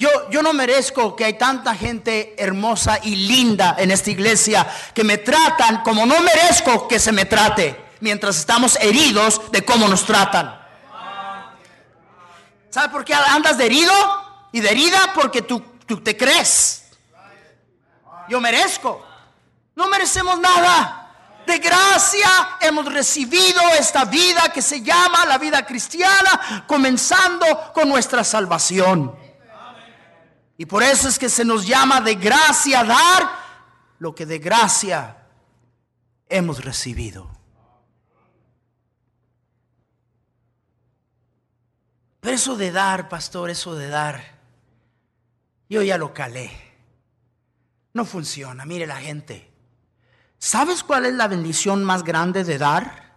Yo, 0.00 0.08
yo, 0.30 0.42
no 0.42 0.54
merezco 0.54 1.14
que 1.14 1.26
hay 1.26 1.34
tanta 1.34 1.74
gente 1.74 2.34
hermosa 2.42 2.98
y 3.02 3.16
linda 3.16 3.76
en 3.78 3.90
esta 3.90 4.08
iglesia 4.08 4.66
que 4.94 5.04
me 5.04 5.18
tratan 5.18 5.82
como 5.82 6.06
no 6.06 6.18
merezco 6.20 6.88
que 6.88 6.98
se 6.98 7.12
me 7.12 7.26
trate 7.26 7.78
mientras 8.00 8.38
estamos 8.38 8.78
heridos 8.80 9.52
de 9.52 9.62
cómo 9.62 9.86
nos 9.88 10.06
tratan. 10.06 10.58
¿Sabe 12.70 12.88
por 12.88 13.04
qué 13.04 13.12
andas 13.12 13.58
de 13.58 13.66
herido 13.66 13.92
y 14.52 14.60
de 14.60 14.70
herida? 14.70 15.12
Porque 15.14 15.42
tú, 15.42 15.62
tú 15.84 16.00
te 16.00 16.16
crees. 16.16 16.84
Yo 18.26 18.40
merezco. 18.40 19.04
No 19.74 19.86
merecemos 19.88 20.40
nada. 20.40 21.12
De 21.46 21.58
gracia 21.58 22.56
hemos 22.62 22.90
recibido 22.90 23.60
esta 23.78 24.06
vida 24.06 24.50
que 24.50 24.62
se 24.62 24.80
llama 24.80 25.26
la 25.26 25.36
vida 25.36 25.66
cristiana, 25.66 26.64
comenzando 26.66 27.70
con 27.74 27.86
nuestra 27.86 28.24
salvación. 28.24 29.19
Y 30.60 30.66
por 30.66 30.82
eso 30.82 31.08
es 31.08 31.18
que 31.18 31.30
se 31.30 31.42
nos 31.42 31.66
llama 31.66 32.02
de 32.02 32.16
gracia 32.16 32.84
dar 32.84 33.30
lo 33.98 34.14
que 34.14 34.26
de 34.26 34.38
gracia 34.38 35.16
hemos 36.28 36.62
recibido. 36.62 37.30
Pero 42.20 42.36
eso 42.36 42.56
de 42.58 42.72
dar, 42.72 43.08
pastor, 43.08 43.48
eso 43.48 43.74
de 43.74 43.88
dar, 43.88 44.22
yo 45.70 45.80
ya 45.80 45.96
lo 45.96 46.12
calé. 46.12 46.50
No 47.94 48.04
funciona. 48.04 48.66
Mire 48.66 48.86
la 48.86 48.96
gente. 48.96 49.50
¿Sabes 50.36 50.84
cuál 50.84 51.06
es 51.06 51.14
la 51.14 51.26
bendición 51.26 51.82
más 51.84 52.04
grande 52.04 52.44
de 52.44 52.58
dar? 52.58 53.14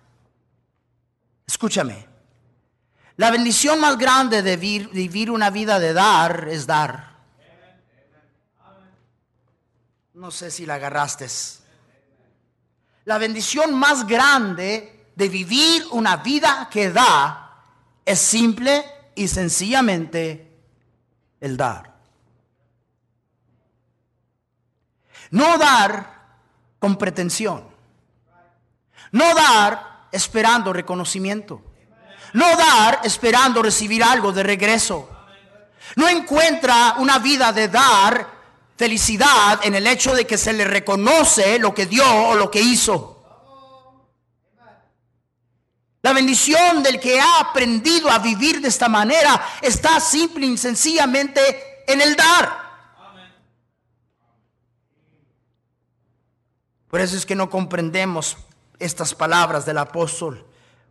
Escúchame. 1.46 2.08
La 3.18 3.32
bendición 3.32 3.82
más 3.82 3.98
grande 3.98 4.42
de 4.42 4.56
vivir, 4.56 5.30
una 5.30 5.50
vida 5.50 5.82
de 5.82 5.92
dar 5.92 6.48
es 6.50 6.68
dar. 6.68 7.13
No 10.14 10.30
sé 10.30 10.52
si 10.52 10.66
la 10.66 10.76
agarraste. 10.76 11.28
La 13.06 13.18
bendición 13.18 13.74
más 13.74 14.06
grande 14.06 15.08
de 15.16 15.30
vivir 15.30 15.88
una 15.92 16.18
vida 16.18 16.70
que 16.72 16.92
da 16.92 17.64
es 18.06 18.20
simple 18.20 18.86
y 19.16 19.28
sencillamente 19.28 20.52
el 21.42 21.58
dar. 21.58 21.94
No 25.32 25.58
dar 25.58 26.38
con 26.78 26.96
pretensión. 26.96 27.68
No 29.12 29.34
dar 29.34 30.08
esperando 30.12 30.72
reconocimiento. 30.74 31.60
No 32.34 32.56
dar 32.56 33.02
esperando 33.04 33.64
recibir 33.64 34.04
algo 34.04 34.32
de 34.32 34.44
regreso. 34.44 35.10
No 35.96 36.08
encuentra 36.08 36.98
una 37.00 37.18
vida 37.18 37.52
de 37.52 37.68
dar 37.68 38.33
felicidad 38.76 39.60
en 39.64 39.76
el 39.76 39.88
hecho 39.88 40.14
de 40.16 40.26
que 40.26 40.38
se 40.38 40.54
le 40.54 40.66
reconoce 40.66 41.60
lo 41.60 41.74
que 41.74 41.86
dio 41.86 42.06
o 42.06 42.36
lo 42.36 42.50
que 42.50 42.62
hizo. 42.62 43.10
La 46.02 46.12
bendición 46.12 46.84
del 46.84 47.00
que 47.00 47.20
ha 47.20 47.40
aprendido 47.40 48.10
a 48.10 48.20
vivir 48.20 48.60
de 48.60 48.68
esta 48.68 48.90
manera 48.90 49.42
está 49.62 50.00
simple 50.02 50.46
y 50.46 50.58
sencillamente 50.58 51.84
en 51.88 52.02
el 52.02 52.16
dar. 52.16 52.62
Por 56.90 57.00
eso 57.00 57.16
es 57.16 57.26
que 57.26 57.36
no 57.36 57.50
comprendemos 57.50 58.38
estas 58.80 59.16
palabras 59.16 59.66
del 59.66 59.78
apóstol 59.78 60.46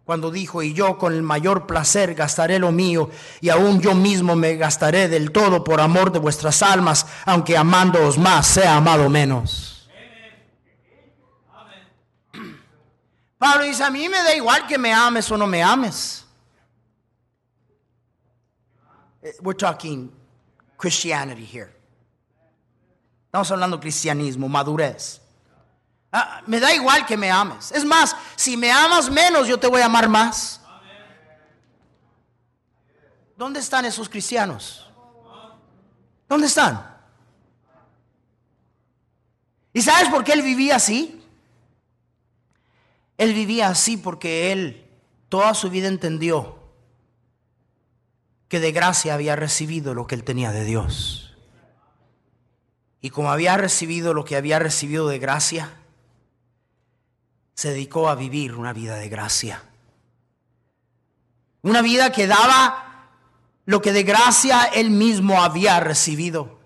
cuando 0.04 0.30
dijo, 0.30 0.62
y 0.62 0.74
yo 0.74 0.98
con 0.98 1.12
el 1.14 1.22
mayor 1.22 1.66
placer 1.66 2.14
gastaré 2.14 2.58
lo 2.58 2.72
mío, 2.72 3.08
y 3.40 3.50
aún 3.50 3.80
yo 3.80 3.94
mismo 3.94 4.34
me 4.34 4.56
gastaré 4.56 5.08
del 5.08 5.30
todo 5.30 5.62
por 5.62 5.80
amor 5.80 6.10
de 6.10 6.18
vuestras 6.18 6.62
almas, 6.62 7.06
aunque 7.24 7.56
amándoos 7.56 8.18
más 8.18 8.46
sea 8.46 8.76
amado 8.76 9.08
menos. 9.08 9.88
Pablo 13.38 13.64
dice, 13.64 13.82
a 13.82 13.90
mí 13.90 14.08
me 14.08 14.18
da 14.18 14.36
igual 14.36 14.66
que 14.66 14.78
me 14.78 14.92
ames 14.92 15.30
o 15.30 15.36
no 15.36 15.46
me 15.46 15.62
ames. 15.62 16.24
Eh, 19.22 19.34
we're 19.40 19.56
talking 19.56 20.12
Christianity 20.76 21.44
here. 21.44 21.70
Estamos 23.26 23.50
hablando 23.50 23.80
cristianismo, 23.80 24.48
madurez. 24.48 25.21
Ah, 26.12 26.42
me 26.46 26.60
da 26.60 26.74
igual 26.74 27.06
que 27.06 27.16
me 27.16 27.30
ames. 27.30 27.72
Es 27.72 27.84
más, 27.86 28.14
si 28.36 28.54
me 28.56 28.70
amas 28.70 29.10
menos, 29.10 29.48
yo 29.48 29.58
te 29.58 29.66
voy 29.66 29.80
a 29.80 29.86
amar 29.86 30.10
más. 30.10 30.60
¿Dónde 33.36 33.60
están 33.60 33.86
esos 33.86 34.10
cristianos? 34.10 34.90
¿Dónde 36.28 36.46
están? 36.46 36.92
¿Y 39.72 39.80
sabes 39.80 40.10
por 40.10 40.22
qué 40.22 40.34
él 40.34 40.42
vivía 40.42 40.76
así? 40.76 41.24
Él 43.16 43.32
vivía 43.32 43.68
así 43.68 43.96
porque 43.96 44.52
él 44.52 44.86
toda 45.30 45.54
su 45.54 45.70
vida 45.70 45.88
entendió 45.88 46.58
que 48.48 48.60
de 48.60 48.70
gracia 48.70 49.14
había 49.14 49.34
recibido 49.34 49.94
lo 49.94 50.06
que 50.06 50.14
él 50.14 50.24
tenía 50.24 50.52
de 50.52 50.64
Dios. 50.64 51.34
Y 53.00 53.10
como 53.10 53.32
había 53.32 53.56
recibido 53.56 54.12
lo 54.12 54.26
que 54.26 54.36
había 54.36 54.58
recibido 54.58 55.08
de 55.08 55.18
gracia, 55.18 55.81
se 57.54 57.70
dedicó 57.70 58.08
a 58.08 58.14
vivir 58.14 58.54
una 58.54 58.72
vida 58.72 58.96
de 58.96 59.08
gracia. 59.08 59.62
Una 61.62 61.82
vida 61.82 62.10
que 62.10 62.26
daba 62.26 63.08
lo 63.64 63.80
que 63.80 63.92
de 63.92 64.02
gracia 64.02 64.64
él 64.64 64.90
mismo 64.90 65.42
había 65.42 65.78
recibido. 65.80 66.58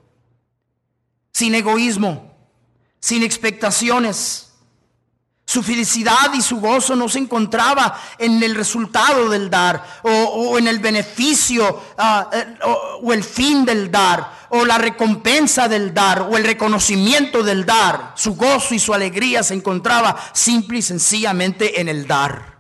Sin 1.33 1.55
egoísmo, 1.55 2.35
sin 3.01 3.23
expectaciones. 3.23 4.46
Su 5.57 5.63
felicidad 5.63 6.35
y 6.35 6.43
su 6.43 6.61
gozo 6.61 6.95
no 6.95 7.09
se 7.09 7.19
encontraba 7.19 7.99
en 8.19 8.43
el 8.43 8.55
resultado 8.55 9.31
del 9.31 9.49
dar 9.49 9.83
o, 10.03 10.59
en 10.59 10.69
el 10.69 10.81
beneficio 10.81 11.83
ah, 11.97 12.29
eh, 12.31 12.59
o 13.01 13.11
el 13.11 13.25
fin 13.25 13.65
del 13.65 13.91
dar 13.91 14.49
o 14.51 14.67
la 14.67 14.77
recompensa 14.77 15.67
del 15.67 15.95
dar 15.95 16.29
o 16.31 16.37
el 16.37 16.45
reconocimiento 16.45 17.43
del 17.43 17.65
dar. 17.65 18.13
Su 18.17 18.35
gozo 18.35 18.75
y 18.75 18.79
su 18.79 18.93
alegría 18.93 19.43
se 19.43 19.55
encontraba 19.55 20.15
simple 20.35 20.81
y 20.81 20.83
sencillamente 20.83 21.81
en 21.81 21.89
el 21.89 22.07
dar. 22.07 22.56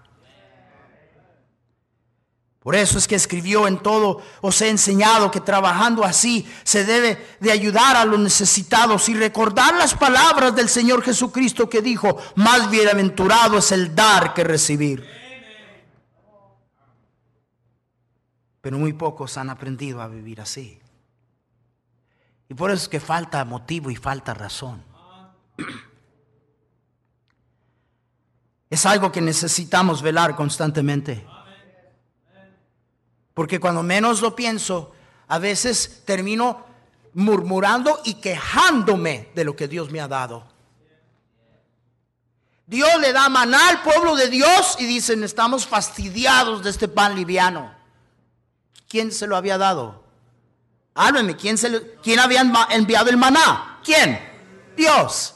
Por 2.66 2.74
eso 2.74 2.98
es 2.98 3.06
que 3.06 3.14
escribió 3.14 3.68
en 3.68 3.78
todo, 3.78 4.20
os 4.40 4.60
he 4.60 4.68
enseñado 4.68 5.30
que 5.30 5.40
trabajando 5.40 6.02
así 6.02 6.52
se 6.64 6.84
debe 6.84 7.36
de 7.38 7.52
ayudar 7.52 7.94
a 7.94 8.04
los 8.04 8.18
necesitados 8.18 9.08
y 9.08 9.14
recordar 9.14 9.76
las 9.76 9.94
palabras 9.94 10.52
del 10.56 10.68
Señor 10.68 11.00
Jesucristo 11.04 11.70
que 11.70 11.80
dijo, 11.80 12.20
más 12.34 12.68
bienaventurado 12.68 13.58
es 13.58 13.70
el 13.70 13.94
dar 13.94 14.34
que 14.34 14.42
recibir. 14.42 15.06
Pero 18.60 18.78
muy 18.78 18.94
pocos 18.94 19.36
han 19.36 19.48
aprendido 19.48 20.02
a 20.02 20.08
vivir 20.08 20.40
así. 20.40 20.80
Y 22.48 22.54
por 22.54 22.72
eso 22.72 22.82
es 22.82 22.88
que 22.88 22.98
falta 22.98 23.44
motivo 23.44 23.92
y 23.92 23.94
falta 23.94 24.34
razón. 24.34 24.82
Es 28.68 28.84
algo 28.86 29.12
que 29.12 29.20
necesitamos 29.20 30.02
velar 30.02 30.34
constantemente. 30.34 31.24
Porque 33.36 33.60
cuando 33.60 33.82
menos 33.82 34.22
lo 34.22 34.34
pienso, 34.34 34.94
a 35.28 35.38
veces 35.38 36.04
termino 36.06 36.64
murmurando 37.12 38.00
y 38.02 38.14
quejándome 38.14 39.28
de 39.34 39.44
lo 39.44 39.54
que 39.54 39.68
Dios 39.68 39.90
me 39.90 40.00
ha 40.00 40.08
dado. 40.08 40.48
Dios 42.66 42.98
le 42.98 43.12
da 43.12 43.28
maná 43.28 43.68
al 43.68 43.82
pueblo 43.82 44.16
de 44.16 44.30
Dios 44.30 44.76
y 44.78 44.86
dicen, 44.86 45.22
estamos 45.22 45.66
fastidiados 45.66 46.64
de 46.64 46.70
este 46.70 46.88
pan 46.88 47.14
liviano. 47.14 47.74
¿Quién 48.88 49.12
se 49.12 49.26
lo 49.26 49.36
había 49.36 49.58
dado? 49.58 50.02
Háblenme, 50.94 51.36
¿quién, 51.36 51.58
se 51.58 51.98
¿quién 52.02 52.18
había 52.20 52.40
enviado 52.70 53.10
el 53.10 53.18
maná? 53.18 53.80
¿Quién? 53.84 54.18
Dios. 54.78 55.34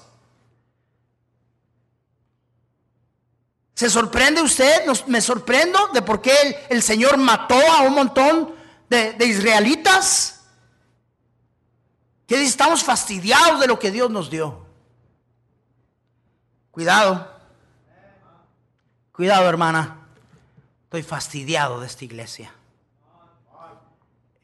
¿Se 3.80 3.88
sorprende 3.88 4.42
usted? 4.42 4.84
¿Me 5.06 5.22
sorprendo 5.22 5.88
de 5.94 6.02
por 6.02 6.20
qué 6.20 6.66
el, 6.68 6.82
Señor 6.82 7.16
mató 7.16 7.54
a 7.54 7.80
un 7.80 7.94
montón 7.94 8.54
de, 8.90 9.16
israelitas? 9.24 10.42
Que 12.26 12.42
estamos 12.42 12.84
fastidiados 12.84 13.58
de 13.58 13.66
lo 13.66 13.78
que 13.78 13.90
Dios 13.90 14.10
nos 14.10 14.28
dio. 14.28 14.66
Cuidado. 16.70 17.26
Cuidado, 19.12 19.48
hermana. 19.48 20.06
Estoy 20.84 21.02
fastidiado 21.02 21.80
de 21.80 21.86
esta 21.86 22.04
iglesia. 22.04 22.52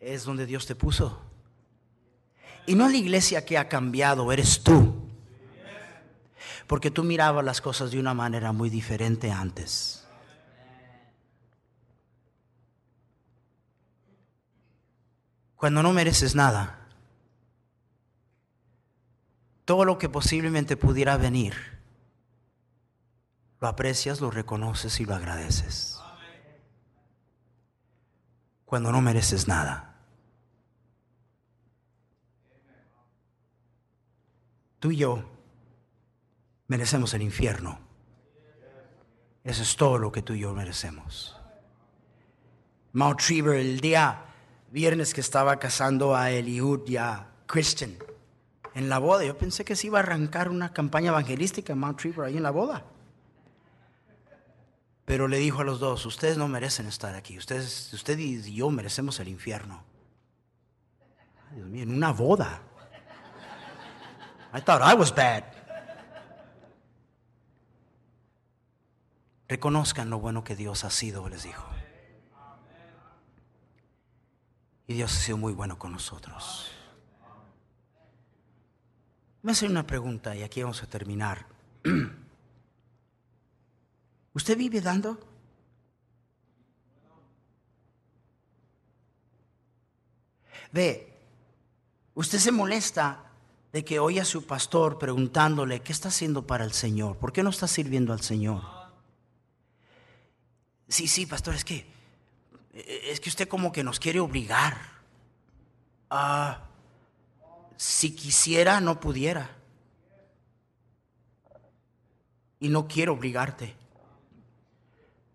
Es 0.00 0.24
donde 0.24 0.46
Dios 0.46 0.64
te 0.64 0.74
puso. 0.74 1.20
Y 2.64 2.74
no 2.74 2.88
la 2.88 2.96
iglesia 2.96 3.44
que 3.44 3.58
ha 3.58 3.68
cambiado, 3.68 4.32
eres 4.32 4.62
tú 4.62 4.95
porque 6.66 6.90
tú 6.90 7.04
mirabas 7.04 7.44
las 7.44 7.60
cosas 7.60 7.90
de 7.90 8.00
una 8.00 8.14
manera 8.14 8.52
muy 8.52 8.70
diferente 8.70 9.30
antes. 9.30 10.04
Cuando 15.54 15.82
no 15.82 15.92
mereces 15.92 16.34
nada, 16.34 16.88
todo 19.64 19.84
lo 19.84 19.98
que 19.98 20.08
posiblemente 20.08 20.76
pudiera 20.76 21.16
venir, 21.16 21.54
lo 23.60 23.68
aprecias, 23.68 24.20
lo 24.20 24.30
reconoces 24.30 25.00
y 25.00 25.06
lo 25.06 25.14
agradeces. 25.14 25.98
Cuando 28.64 28.92
no 28.92 29.00
mereces 29.00 29.48
nada. 29.48 29.94
Tú 34.78 34.90
y 34.90 34.96
yo 34.96 35.35
merecemos 36.68 37.14
el 37.14 37.22
infierno. 37.22 37.78
Eso 39.44 39.62
es 39.62 39.76
todo 39.76 39.98
lo 39.98 40.10
que 40.10 40.22
tú 40.22 40.32
y 40.32 40.40
yo 40.40 40.52
merecemos. 40.52 41.36
Mount 42.92 43.20
Trevor, 43.20 43.56
el 43.56 43.80
día 43.80 44.24
viernes 44.70 45.14
que 45.14 45.20
estaba 45.20 45.58
casando 45.58 46.16
a 46.16 46.30
Eliud 46.30 46.88
y 46.88 46.96
a 46.96 47.28
Christian 47.46 47.96
en 48.74 48.88
la 48.88 48.98
boda, 48.98 49.24
yo 49.24 49.38
pensé 49.38 49.64
que 49.64 49.76
se 49.76 49.86
iba 49.86 49.98
a 49.98 50.02
arrancar 50.02 50.48
una 50.48 50.72
campaña 50.72 51.08
evangelística 51.08 51.72
en 51.72 51.78
Mount 51.78 52.00
Trevor 52.00 52.26
ahí 52.26 52.36
en 52.36 52.42
la 52.42 52.50
boda. 52.50 52.84
Pero 55.04 55.28
le 55.28 55.38
dijo 55.38 55.60
a 55.60 55.64
los 55.64 55.78
dos, 55.78 56.04
ustedes 56.04 56.36
no 56.36 56.48
merecen 56.48 56.86
estar 56.86 57.14
aquí, 57.14 57.38
ustedes, 57.38 57.92
usted 57.92 58.18
y 58.18 58.52
yo 58.52 58.68
merecemos 58.70 59.20
el 59.20 59.28
infierno. 59.28 59.84
Dios 61.52 61.68
mío, 61.68 61.84
en 61.84 61.94
una 61.94 62.12
boda. 62.12 62.60
I 64.52 64.60
thought 64.60 64.82
I 64.82 64.94
was 64.94 65.14
bad. 65.14 65.44
Reconozcan 69.48 70.10
lo 70.10 70.18
bueno 70.18 70.42
que 70.42 70.56
Dios 70.56 70.84
ha 70.84 70.90
sido, 70.90 71.28
les 71.28 71.44
dijo. 71.44 71.64
Y 74.88 74.94
Dios 74.94 75.16
ha 75.16 75.20
sido 75.20 75.38
muy 75.38 75.52
bueno 75.52 75.78
con 75.78 75.92
nosotros. 75.92 76.70
Me 79.42 79.52
hace 79.52 79.66
una 79.66 79.86
pregunta 79.86 80.34
y 80.34 80.42
aquí 80.42 80.62
vamos 80.62 80.82
a 80.82 80.86
terminar. 80.86 81.46
¿Usted 84.32 84.58
vive 84.58 84.80
dando? 84.80 85.18
Ve, 90.72 91.12
usted 92.14 92.38
se 92.38 92.52
molesta 92.52 93.22
de 93.72 93.84
que 93.84 93.98
oye 93.98 94.20
a 94.20 94.24
su 94.24 94.46
pastor 94.46 94.98
preguntándole, 94.98 95.80
¿qué 95.80 95.92
está 95.92 96.08
haciendo 96.08 96.46
para 96.46 96.64
el 96.64 96.72
Señor? 96.72 97.16
¿Por 97.16 97.32
qué 97.32 97.42
no 97.42 97.50
está 97.50 97.68
sirviendo 97.68 98.12
al 98.12 98.20
Señor? 98.20 98.75
Sí, 100.88 101.08
sí, 101.08 101.26
pastor, 101.26 101.54
es 101.54 101.64
que 101.64 101.96
es 102.76 103.20
que 103.20 103.30
usted 103.30 103.48
como 103.48 103.72
que 103.72 103.82
nos 103.82 103.98
quiere 103.98 104.20
obligar. 104.20 104.76
Ah, 106.10 106.68
si 107.76 108.14
quisiera, 108.14 108.80
no 108.80 109.00
pudiera. 109.00 109.50
Y 112.60 112.68
no 112.68 112.86
quiero 112.86 113.14
obligarte. 113.14 113.74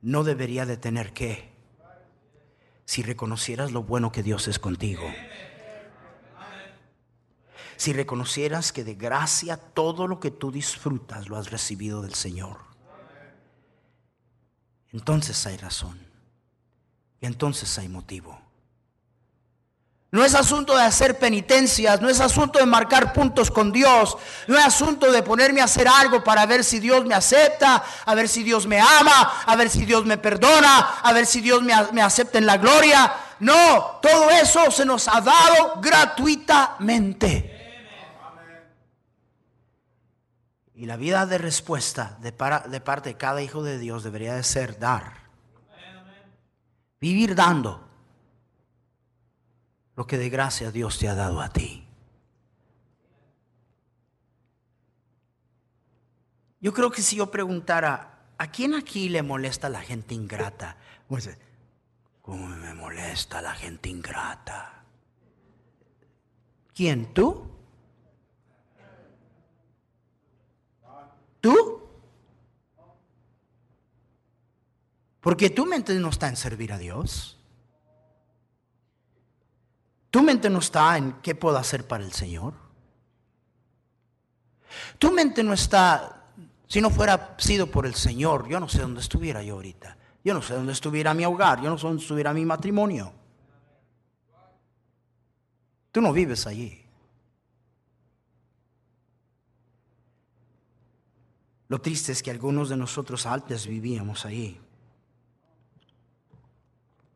No 0.02 0.24
debería 0.24 0.66
de 0.66 0.78
tener 0.78 1.14
que. 1.14 1.52
Si 2.86 3.02
reconocieras 3.04 3.72
lo 3.72 3.84
bueno 3.84 4.12
que 4.12 4.22
Dios 4.22 4.48
es 4.48 4.60
contigo. 4.60 5.04
Si 7.78 7.94
reconocieras 7.94 8.72
que 8.72 8.84
de 8.84 8.94
gracia 8.94 9.58
todo 9.58 10.08
lo 10.08 10.20
que 10.20 10.30
tú 10.30 10.52
disfrutas 10.52 11.28
lo 11.28 11.38
has 11.38 11.50
recibido 11.50 12.04
del 12.04 12.14
Señor 12.14 12.71
entonces 14.92 15.46
hay 15.46 15.58
razón. 15.58 16.00
Y 17.20 17.26
entonces 17.26 17.78
hay 17.78 17.88
motivo. 17.88 18.40
No 20.14 20.26
es 20.26 20.36
asunto 20.36 20.76
de 20.76 20.84
hacer 20.84 21.18
penitencias, 21.18 22.02
no 22.02 22.10
es 22.10 22.20
asunto 22.20 22.60
de 22.60 22.66
marcar 22.66 23.14
puntos 23.14 23.50
con 23.50 23.72
Dios, 23.72 24.18
no 24.48 24.58
es 24.58 24.66
asunto 24.66 25.10
de 25.10 25.24
ponerme 25.24 25.62
a 25.62 25.66
hacer 25.66 25.88
algo 25.88 26.22
para 26.22 26.46
ver 26.46 26.66
si 26.66 26.82
Dios 26.82 27.06
me 27.06 27.16
acepta, 27.16 27.82
a 28.06 28.14
ver 28.14 28.28
si 28.28 28.44
Dios 28.44 28.68
me 28.68 28.82
ama, 28.82 29.44
a 29.46 29.56
ver 29.56 29.70
si 29.70 29.86
Dios 29.86 30.04
me 30.04 30.18
perdona, 30.18 31.00
a 31.02 31.14
ver 31.14 31.26
si 31.26 31.40
Dios 31.40 31.62
me, 31.62 31.74
me 31.94 32.02
acepta 32.02 32.40
en 32.40 32.46
la 32.46 32.58
gloria. 32.58 33.14
No, 33.40 34.00
todo 34.02 34.30
eso 34.32 34.70
se 34.70 34.84
nos 34.86 35.08
ha 35.08 35.22
dado 35.22 35.80
gratuitamente. 35.80 37.51
Y 40.82 40.88
la 40.88 40.98
vida 40.98 41.28
de 41.28 41.38
respuesta 41.38 42.18
de, 42.22 42.32
de 42.32 42.82
parte 42.82 43.10
de 43.10 43.16
cada 43.16 43.44
hijo 43.44 43.62
de 43.62 43.78
Dios 43.78 44.04
debería 44.04 44.34
de 44.34 44.42
ser 44.42 44.80
dar. 44.80 45.30
Vivir 47.00 47.36
dando 47.36 47.88
lo 49.96 50.08
que 50.08 50.18
de 50.18 50.32
gracia 50.32 50.72
Dios 50.72 50.98
te 50.98 51.08
ha 51.08 51.14
dado 51.14 51.40
a 51.40 51.50
ti. 51.50 51.88
Yo 56.60 56.74
creo 56.74 56.90
que 56.90 57.04
si 57.04 57.18
yo 57.18 57.30
preguntara, 57.30 58.32
¿a 58.40 58.48
quién 58.48 58.74
aquí 58.74 59.08
le 59.08 59.22
molesta 59.22 59.70
la 59.70 59.82
gente 59.82 60.16
ingrata? 60.16 60.78
Pues, 61.08 61.30
¿cómo 62.24 62.48
me 62.48 62.74
molesta 62.74 63.40
la 63.40 63.54
gente 63.54 63.88
ingrata? 63.88 64.84
¿Quién? 66.74 67.14
¿Tú? 67.14 67.61
¿Tú? 71.42 71.82
Porque 75.20 75.50
tu 75.50 75.66
mente 75.66 75.94
no 75.96 76.10
está 76.10 76.30
en 76.30 76.36
servir 76.36 76.72
a 76.72 76.78
Dios. 76.78 77.38
Tu 80.10 80.22
mente 80.22 80.50
no 80.50 80.60
está 80.60 80.98
en 80.98 81.14
qué 81.22 81.36
puedo 81.36 81.58
hacer 81.58 81.88
para 81.88 82.04
el 82.04 82.12
Señor. 82.12 82.54
Tu 84.98 85.12
mente 85.12 85.44
no 85.44 85.54
está, 85.54 86.26
si 86.68 86.82
no 86.82 86.90
fuera 86.90 87.36
sido 87.38 87.68
por 87.68 87.86
el 87.86 87.96
Señor, 87.96 88.48
yo 88.48 88.60
no 88.60 88.68
sé 88.68 88.82
dónde 88.82 89.02
estuviera 89.02 89.44
yo 89.44 89.56
ahorita. 89.56 89.98
Yo 90.24 90.34
no 90.34 90.42
sé 90.42 90.54
dónde 90.54 90.74
estuviera 90.74 91.14
mi 91.14 91.26
hogar, 91.26 91.62
yo 91.62 91.70
no 91.70 91.78
sé 91.78 91.88
dónde 91.88 92.02
estuviera 92.02 92.34
mi 92.34 92.46
matrimonio. 92.46 93.14
Tú 95.92 96.02
no 96.02 96.14
vives 96.14 96.48
allí. 96.48 96.81
Lo 101.72 101.80
triste 101.80 102.12
es 102.12 102.22
que 102.22 102.32
algunos 102.32 102.68
de 102.68 102.76
nosotros 102.76 103.26
antes 103.26 103.66
vivíamos 103.66 104.26
ahí. 104.26 104.60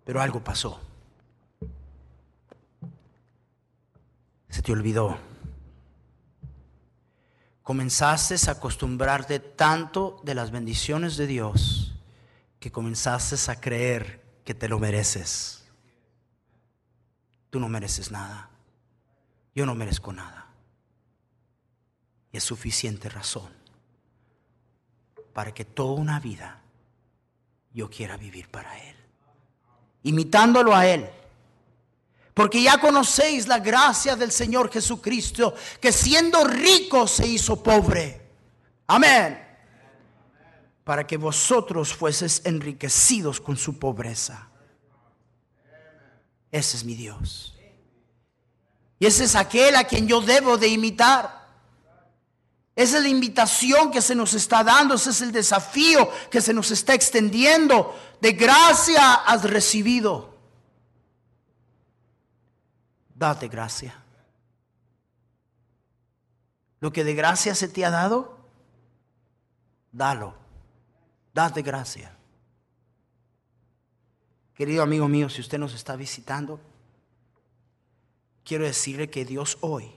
Pero 0.05 0.21
algo 0.21 0.41
pasó. 0.41 0.79
Se 4.47 4.61
te 4.61 4.71
olvidó. 4.71 5.17
Comenzaste 7.63 8.35
a 8.47 8.53
acostumbrarte 8.53 9.41
tanto 9.41 10.21
de 10.23 10.35
las 10.35 10.51
bendiciones 10.51 11.17
de 11.17 11.27
Dios 11.27 11.93
que 12.57 12.71
comenzaste 12.71 13.51
a 13.51 13.59
creer 13.59 14.23
que 14.45 14.53
te 14.53 14.69
lo 14.69 14.79
mereces. 14.79 15.65
Tú 17.49 17.59
no 17.59 17.67
mereces 17.67 18.09
nada. 18.09 18.49
Yo 19.53 19.65
no 19.65 19.75
merezco 19.75 20.13
nada. 20.13 20.47
Y 22.31 22.37
es 22.37 22.43
suficiente 22.45 23.09
razón 23.09 23.64
para 25.35 25.53
que 25.53 25.65
toda 25.65 25.99
una 25.99 26.17
vida 26.21 26.61
yo 27.73 27.89
quiera 27.89 28.15
vivir 28.15 28.47
para 28.47 28.79
Él. 28.81 28.95
Imitándolo 30.03 30.73
a 30.73 30.87
Él. 30.87 31.09
Porque 32.33 32.63
ya 32.63 32.79
conocéis 32.79 33.45
la 33.45 33.59
gracia 33.59 34.15
del 34.15 34.31
Señor 34.31 34.71
Jesucristo, 34.71 35.53
que 35.81 35.91
siendo 35.91 36.45
rico 36.45 37.05
se 37.05 37.27
hizo 37.27 37.61
pobre. 37.61 38.21
Amén. 38.87 39.45
Para 40.85 41.05
que 41.05 41.17
vosotros 41.17 41.93
fueses 41.93 42.41
enriquecidos 42.45 43.41
con 43.41 43.57
su 43.57 43.77
pobreza. 43.77 44.47
Ese 46.49 46.77
es 46.77 46.85
mi 46.85 46.95
Dios. 46.95 47.57
Y 48.99 49.05
ese 49.05 49.25
es 49.25 49.35
aquel 49.35 49.75
a 49.75 49.83
quien 49.83 50.07
yo 50.07 50.21
debo 50.21 50.57
de 50.57 50.69
imitar. 50.69 51.44
Esa 52.75 52.97
es 52.97 53.03
la 53.03 53.09
invitación 53.09 53.89
que 53.89 54.01
se 54.01 54.15
nos 54.15 54.33
está 54.33 54.63
dando, 54.63 54.95
ese 54.95 55.11
es 55.11 55.21
el 55.21 55.31
desafío 55.31 56.09
que 56.29 56.41
se 56.41 56.53
nos 56.53 56.71
está 56.71 56.93
extendiendo. 56.93 57.97
De 58.19 58.33
gracia 58.33 59.13
has 59.13 59.43
recibido. 59.43 60.35
Date 63.13 63.47
gracia. 63.47 64.03
Lo 66.81 66.91
que 66.91 67.05
de 67.05 67.15
gracia 67.15 67.55
se 67.55 67.69
te 67.69 67.85
ha 67.85 67.89
dado, 67.89 68.37
dalo. 69.93 70.35
Date 71.33 71.61
gracia. 71.61 72.13
Querido 74.53 74.83
amigo 74.83 75.07
mío, 75.07 75.29
si 75.29 75.39
usted 75.39 75.57
nos 75.57 75.73
está 75.73 75.95
visitando, 75.95 76.59
quiero 78.43 78.65
decirle 78.65 79.09
que 79.09 79.23
Dios 79.23 79.57
hoy 79.61 79.93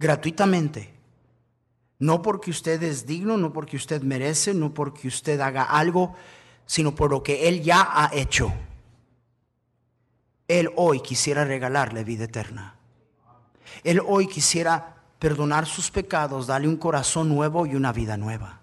gratuitamente. 0.00 0.92
No 2.00 2.22
porque 2.22 2.50
usted 2.50 2.82
es 2.82 3.06
digno, 3.06 3.36
no 3.36 3.52
porque 3.52 3.76
usted 3.76 4.02
merece, 4.02 4.54
no 4.54 4.72
porque 4.72 5.06
usted 5.06 5.38
haga 5.40 5.64
algo, 5.64 6.14
sino 6.64 6.94
por 6.94 7.10
lo 7.10 7.22
que 7.22 7.46
Él 7.46 7.62
ya 7.62 7.86
ha 7.92 8.10
hecho. 8.14 8.52
Él 10.48 10.70
hoy 10.76 11.00
quisiera 11.00 11.44
regalarle 11.44 12.02
vida 12.02 12.24
eterna. 12.24 12.74
Él 13.84 14.00
hoy 14.04 14.26
quisiera 14.26 14.96
perdonar 15.18 15.66
sus 15.66 15.90
pecados, 15.90 16.46
darle 16.46 16.66
un 16.66 16.78
corazón 16.78 17.28
nuevo 17.28 17.66
y 17.66 17.76
una 17.76 17.92
vida 17.92 18.16
nueva. 18.16 18.60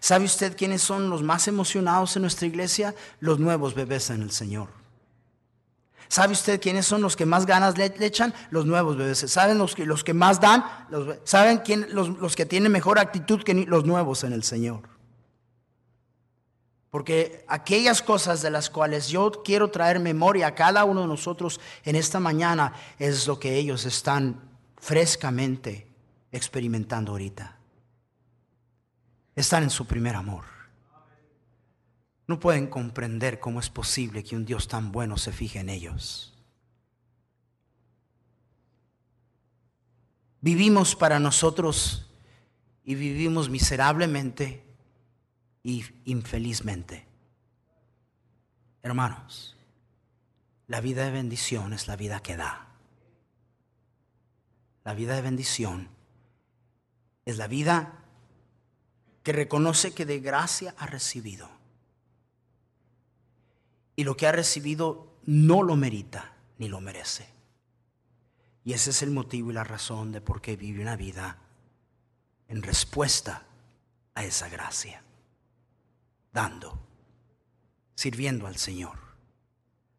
¿Sabe 0.00 0.24
usted 0.24 0.56
quiénes 0.56 0.82
son 0.82 1.08
los 1.08 1.22
más 1.22 1.46
emocionados 1.46 2.16
en 2.16 2.22
nuestra 2.22 2.48
iglesia? 2.48 2.92
Los 3.20 3.38
nuevos 3.38 3.74
bebés 3.74 4.10
en 4.10 4.22
el 4.22 4.32
Señor. 4.32 4.81
¿Sabe 6.12 6.34
usted 6.34 6.60
quiénes 6.60 6.84
son 6.84 7.00
los 7.00 7.16
que 7.16 7.24
más 7.24 7.46
ganas 7.46 7.78
le, 7.78 7.86
echan? 8.00 8.34
Los 8.50 8.66
nuevos 8.66 8.98
bebés. 8.98 9.20
¿Saben 9.20 9.56
los 9.56 9.74
que, 9.74 9.86
los 9.86 10.04
que 10.04 10.12
más 10.12 10.42
dan? 10.42 10.62
¿Saben 11.24 11.60
quién, 11.64 11.86
los, 11.88 12.10
los 12.18 12.36
que 12.36 12.44
tienen 12.44 12.70
mejor 12.70 12.98
actitud 12.98 13.42
que 13.42 13.54
los 13.54 13.86
nuevos 13.86 14.22
en 14.22 14.34
el 14.34 14.42
Señor? 14.42 14.82
Porque 16.90 17.46
aquellas 17.48 18.02
cosas 18.02 18.42
de 18.42 18.50
las 18.50 18.68
cuales 18.68 19.08
yo 19.08 19.32
quiero 19.42 19.70
traer 19.70 20.00
memoria 20.00 20.48
a 20.48 20.54
cada 20.54 20.84
uno 20.84 21.00
de 21.00 21.06
nosotros 21.06 21.58
en 21.82 21.96
esta 21.96 22.20
mañana 22.20 22.74
es 22.98 23.26
lo 23.26 23.38
que 23.38 23.56
ellos 23.56 23.86
están 23.86 24.38
frescamente 24.76 25.86
experimentando 26.30 27.12
ahorita. 27.12 27.56
Están 29.34 29.62
en 29.62 29.70
su 29.70 29.86
primer 29.86 30.14
amor 30.14 30.51
no 32.26 32.38
pueden 32.38 32.68
comprender 32.68 33.40
cómo 33.40 33.60
es 33.60 33.68
posible 33.68 34.22
que 34.22 34.36
un 34.36 34.44
Dios 34.44 34.68
tan 34.68 34.92
bueno 34.92 35.16
se 35.16 35.32
fije 35.32 35.58
en 35.58 35.68
ellos. 35.68 36.32
Vivimos 40.40 40.96
para 40.96 41.20
nosotros 41.20 42.10
y 42.84 42.94
vivimos 42.94 43.48
miserablemente 43.48 44.64
y 45.62 45.84
infelizmente. 46.04 47.06
Hermanos, 48.82 49.56
la 50.66 50.80
vida 50.80 51.04
de 51.04 51.12
bendición 51.12 51.72
es 51.72 51.86
la 51.86 51.96
vida 51.96 52.20
que 52.20 52.36
da. 52.36 52.68
La 54.84 54.94
vida 54.94 55.14
de 55.14 55.22
bendición 55.22 55.88
es 57.24 57.36
la 57.36 57.46
vida 57.46 58.00
que 59.22 59.32
reconoce 59.32 59.94
que 59.94 60.06
de 60.06 60.18
gracia 60.18 60.74
ha 60.76 60.86
recibido 60.86 61.61
y 64.02 64.04
lo 64.04 64.16
que 64.16 64.26
ha 64.26 64.32
recibido 64.32 65.06
no 65.26 65.62
lo 65.62 65.76
merita 65.76 66.34
ni 66.58 66.66
lo 66.66 66.80
merece. 66.80 67.28
Y 68.64 68.72
ese 68.72 68.90
es 68.90 69.00
el 69.02 69.12
motivo 69.12 69.52
y 69.52 69.54
la 69.54 69.62
razón 69.62 70.10
de 70.10 70.20
por 70.20 70.40
qué 70.40 70.56
vive 70.56 70.82
una 70.82 70.96
vida 70.96 71.38
en 72.48 72.64
respuesta 72.64 73.46
a 74.16 74.24
esa 74.24 74.48
gracia, 74.48 75.04
dando, 76.32 76.84
sirviendo 77.94 78.48
al 78.48 78.56
Señor, 78.56 78.98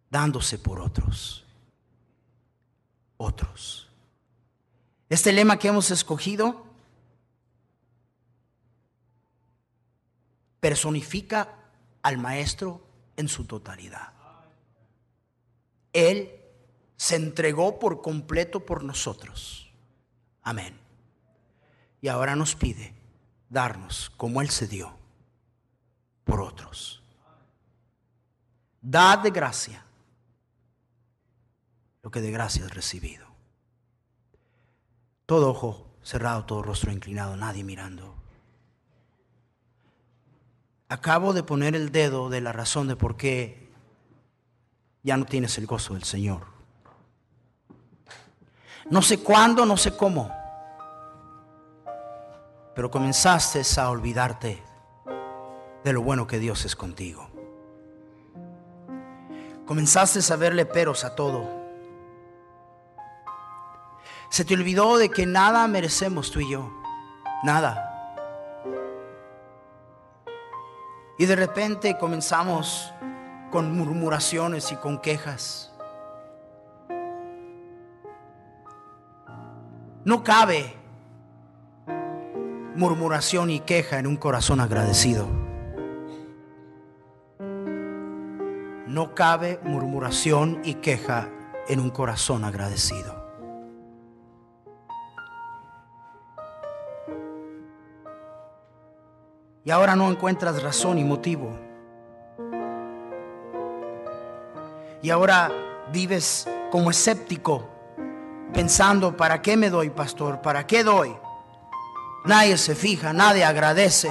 dándose 0.10 0.60
por 0.60 0.82
otros, 0.82 1.46
otros. 3.16 3.90
Este 5.08 5.32
lema 5.32 5.60
que 5.60 5.70
hemos 5.70 5.92
escogido 5.92 6.66
personifica 10.60 11.56
al 12.02 12.18
Maestro 12.18 12.83
en 13.18 13.28
su 13.28 13.46
totalidad. 13.46 14.14
Él 15.92 16.40
se 16.98 17.16
entregó 17.16 17.80
por 17.80 18.02
completo 18.02 18.66
por 18.66 18.84
nosotros. 18.84 19.72
Amén. 20.42 20.80
Y 22.02 22.08
ahora 22.08 22.36
nos 22.36 22.56
pide 22.56 22.94
darnos 23.50 24.10
como 24.18 24.42
Él 24.42 24.50
se 24.50 24.68
dio 24.68 24.98
por 26.24 26.42
otros. 26.42 27.02
Dad 28.82 29.20
de 29.20 29.32
gracia 29.32 29.86
lo 32.04 32.12
que 32.12 32.22
de 32.22 32.32
gracia 32.32 32.66
has 32.66 32.76
recibido. 32.76 33.26
Todo 35.26 35.50
ojo 35.50 35.88
cerrado, 36.04 36.46
todo 36.46 36.62
rostro 36.62 36.92
inclinado, 36.92 37.38
nadie 37.38 37.64
mirando. 37.64 38.14
Acabo 40.90 41.34
de 41.34 41.44
poner 41.44 41.76
el 41.76 41.92
dedo 41.92 42.30
de 42.30 42.42
la 42.42 42.52
razón 42.52 42.88
de 42.88 42.96
por 42.96 43.18
qué 43.18 43.72
ya 45.02 45.18
no 45.18 45.26
tienes 45.26 45.58
el 45.58 45.66
gozo 45.66 45.94
del 45.94 46.04
Señor. 46.04 46.46
No 48.90 49.02
sé 49.02 49.20
cuándo, 49.20 49.66
no 49.66 49.78
sé 49.78 49.96
cómo, 49.96 50.32
pero 52.76 52.92
comenzaste 52.92 53.62
a 53.80 53.90
olvidarte 53.90 54.62
de 55.84 55.94
lo 55.94 56.02
bueno 56.02 56.28
que 56.28 56.40
Dios 56.40 56.66
es 56.66 56.76
contigo. 56.76 57.30
Comenzaste 59.66 60.20
a 60.34 60.36
verle 60.36 60.66
peros 60.66 61.04
a 61.04 61.16
todo. 61.16 61.64
Se 64.30 64.44
te 64.44 64.56
olvidó 64.56 64.98
de 64.98 65.10
que 65.10 65.26
nada 65.26 65.68
merecemos 65.68 66.32
tú 66.32 66.40
y 66.42 66.52
yo. 66.52 66.72
Nada. 67.44 67.93
Y 71.24 71.26
de 71.26 71.38
repente 71.38 71.98
comenzamos 71.98 72.94
con 73.50 73.72
murmuraciones 73.72 74.74
y 74.74 74.76
con 74.76 75.00
quejas. 75.00 75.72
No 80.04 80.22
cabe 80.22 80.76
murmuración 82.76 83.52
y 83.52 83.62
queja 83.62 84.00
en 84.00 84.08
un 84.08 84.18
corazón 84.18 84.60
agradecido. 84.60 85.30
No 88.86 89.16
cabe 89.16 89.62
murmuración 89.64 90.60
y 90.66 90.74
queja 90.74 91.30
en 91.70 91.80
un 91.80 91.90
corazón 91.90 92.44
agradecido. 92.44 93.23
Y 99.66 99.72
ahora 99.72 99.96
no 99.96 100.10
encuentras 100.10 100.62
razón 100.62 100.98
y 100.98 101.04
motivo. 101.04 101.58
Y 105.02 105.10
ahora 105.10 105.52
vives 105.92 106.48
como 106.72 106.92
escéptico, 106.92 107.70
pensando, 108.54 109.16
¿para 109.16 109.42
qué 109.42 109.58
me 109.58 109.70
doy, 109.70 109.90
pastor? 109.90 110.42
¿Para 110.42 110.66
qué 110.66 110.84
doy? 110.84 111.16
Nadie 112.26 112.58
se 112.58 112.74
fija, 112.74 113.12
nadie 113.12 113.44
agradece, 113.44 114.10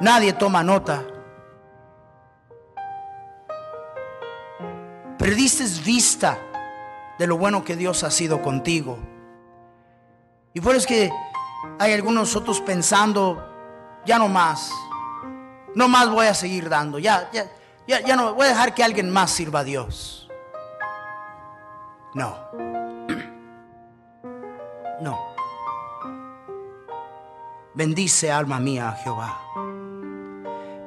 nadie 0.00 0.32
toma 0.32 0.62
nota. 0.62 1.04
Perdiste 5.18 5.64
vista 5.84 6.38
de 7.18 7.26
lo 7.26 7.36
bueno 7.36 7.64
que 7.64 7.76
Dios 7.76 8.04
ha 8.04 8.10
sido 8.10 8.40
contigo. 8.40 8.98
Y 10.54 10.60
por 10.60 10.74
eso 10.74 10.80
es 10.80 10.86
que 10.86 11.10
hay 11.78 11.92
algunos 11.92 12.34
otros 12.36 12.60
pensando, 12.60 13.49
ya 14.04 14.18
no 14.18 14.28
más, 14.28 14.70
no 15.74 15.88
más 15.88 16.10
voy 16.10 16.26
a 16.26 16.34
seguir 16.34 16.68
dando, 16.68 16.98
ya, 16.98 17.30
ya, 17.32 17.50
ya, 17.86 18.16
no 18.16 18.34
voy 18.34 18.46
a 18.46 18.50
dejar 18.50 18.74
que 18.74 18.84
alguien 18.84 19.10
más 19.10 19.30
sirva 19.30 19.60
a 19.60 19.64
Dios. 19.64 20.28
No, 22.14 22.36
no. 25.00 25.18
Bendice 27.74 28.30
alma 28.30 28.58
mía 28.58 28.90
a 28.90 28.92
Jehová. 28.92 29.40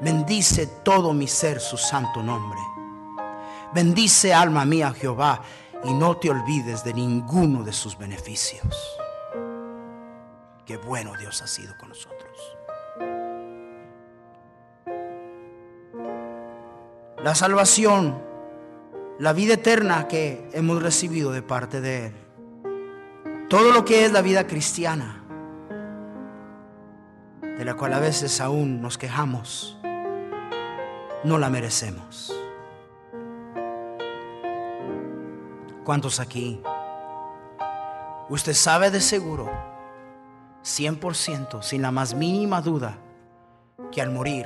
Bendice 0.01 0.67
todo 0.83 1.13
mi 1.13 1.27
ser 1.27 1.61
su 1.61 1.77
santo 1.77 2.21
nombre. 2.21 2.59
Bendice 3.73 4.33
alma 4.33 4.65
mía 4.65 4.93
Jehová 4.93 5.41
y 5.83 5.93
no 5.93 6.17
te 6.17 6.29
olvides 6.29 6.83
de 6.83 6.93
ninguno 6.93 7.63
de 7.63 7.73
sus 7.73 7.97
beneficios. 7.97 8.75
Qué 10.65 10.77
bueno 10.77 11.13
Dios 11.17 11.41
ha 11.41 11.47
sido 11.47 11.75
con 11.77 11.89
nosotros. 11.89 12.12
La 17.23 17.35
salvación, 17.35 18.21
la 19.17 19.31
vida 19.31 19.53
eterna 19.53 20.09
que 20.09 20.49
hemos 20.51 20.83
recibido 20.83 21.31
de 21.31 21.41
parte 21.41 21.79
de 21.79 22.07
Él. 22.07 22.13
Todo 23.47 23.71
lo 23.71 23.85
que 23.85 24.03
es 24.03 24.11
la 24.11 24.21
vida 24.21 24.45
cristiana 24.45 25.23
de 27.41 27.63
la 27.63 27.75
cual 27.75 27.93
a 27.93 28.01
veces 28.01 28.41
aún 28.41 28.81
nos 28.81 28.97
quejamos, 28.97 29.77
no 31.23 31.37
la 31.37 31.49
merecemos. 31.49 32.35
¿Cuántos 35.85 36.19
aquí? 36.19 36.61
Usted 38.27 38.53
sabe 38.53 38.91
de 38.91 38.99
seguro, 38.99 39.49
100%, 40.65 41.61
sin 41.61 41.83
la 41.83 41.91
más 41.91 42.15
mínima 42.15 42.61
duda, 42.61 42.97
que 43.93 44.01
al 44.01 44.11
morir 44.11 44.45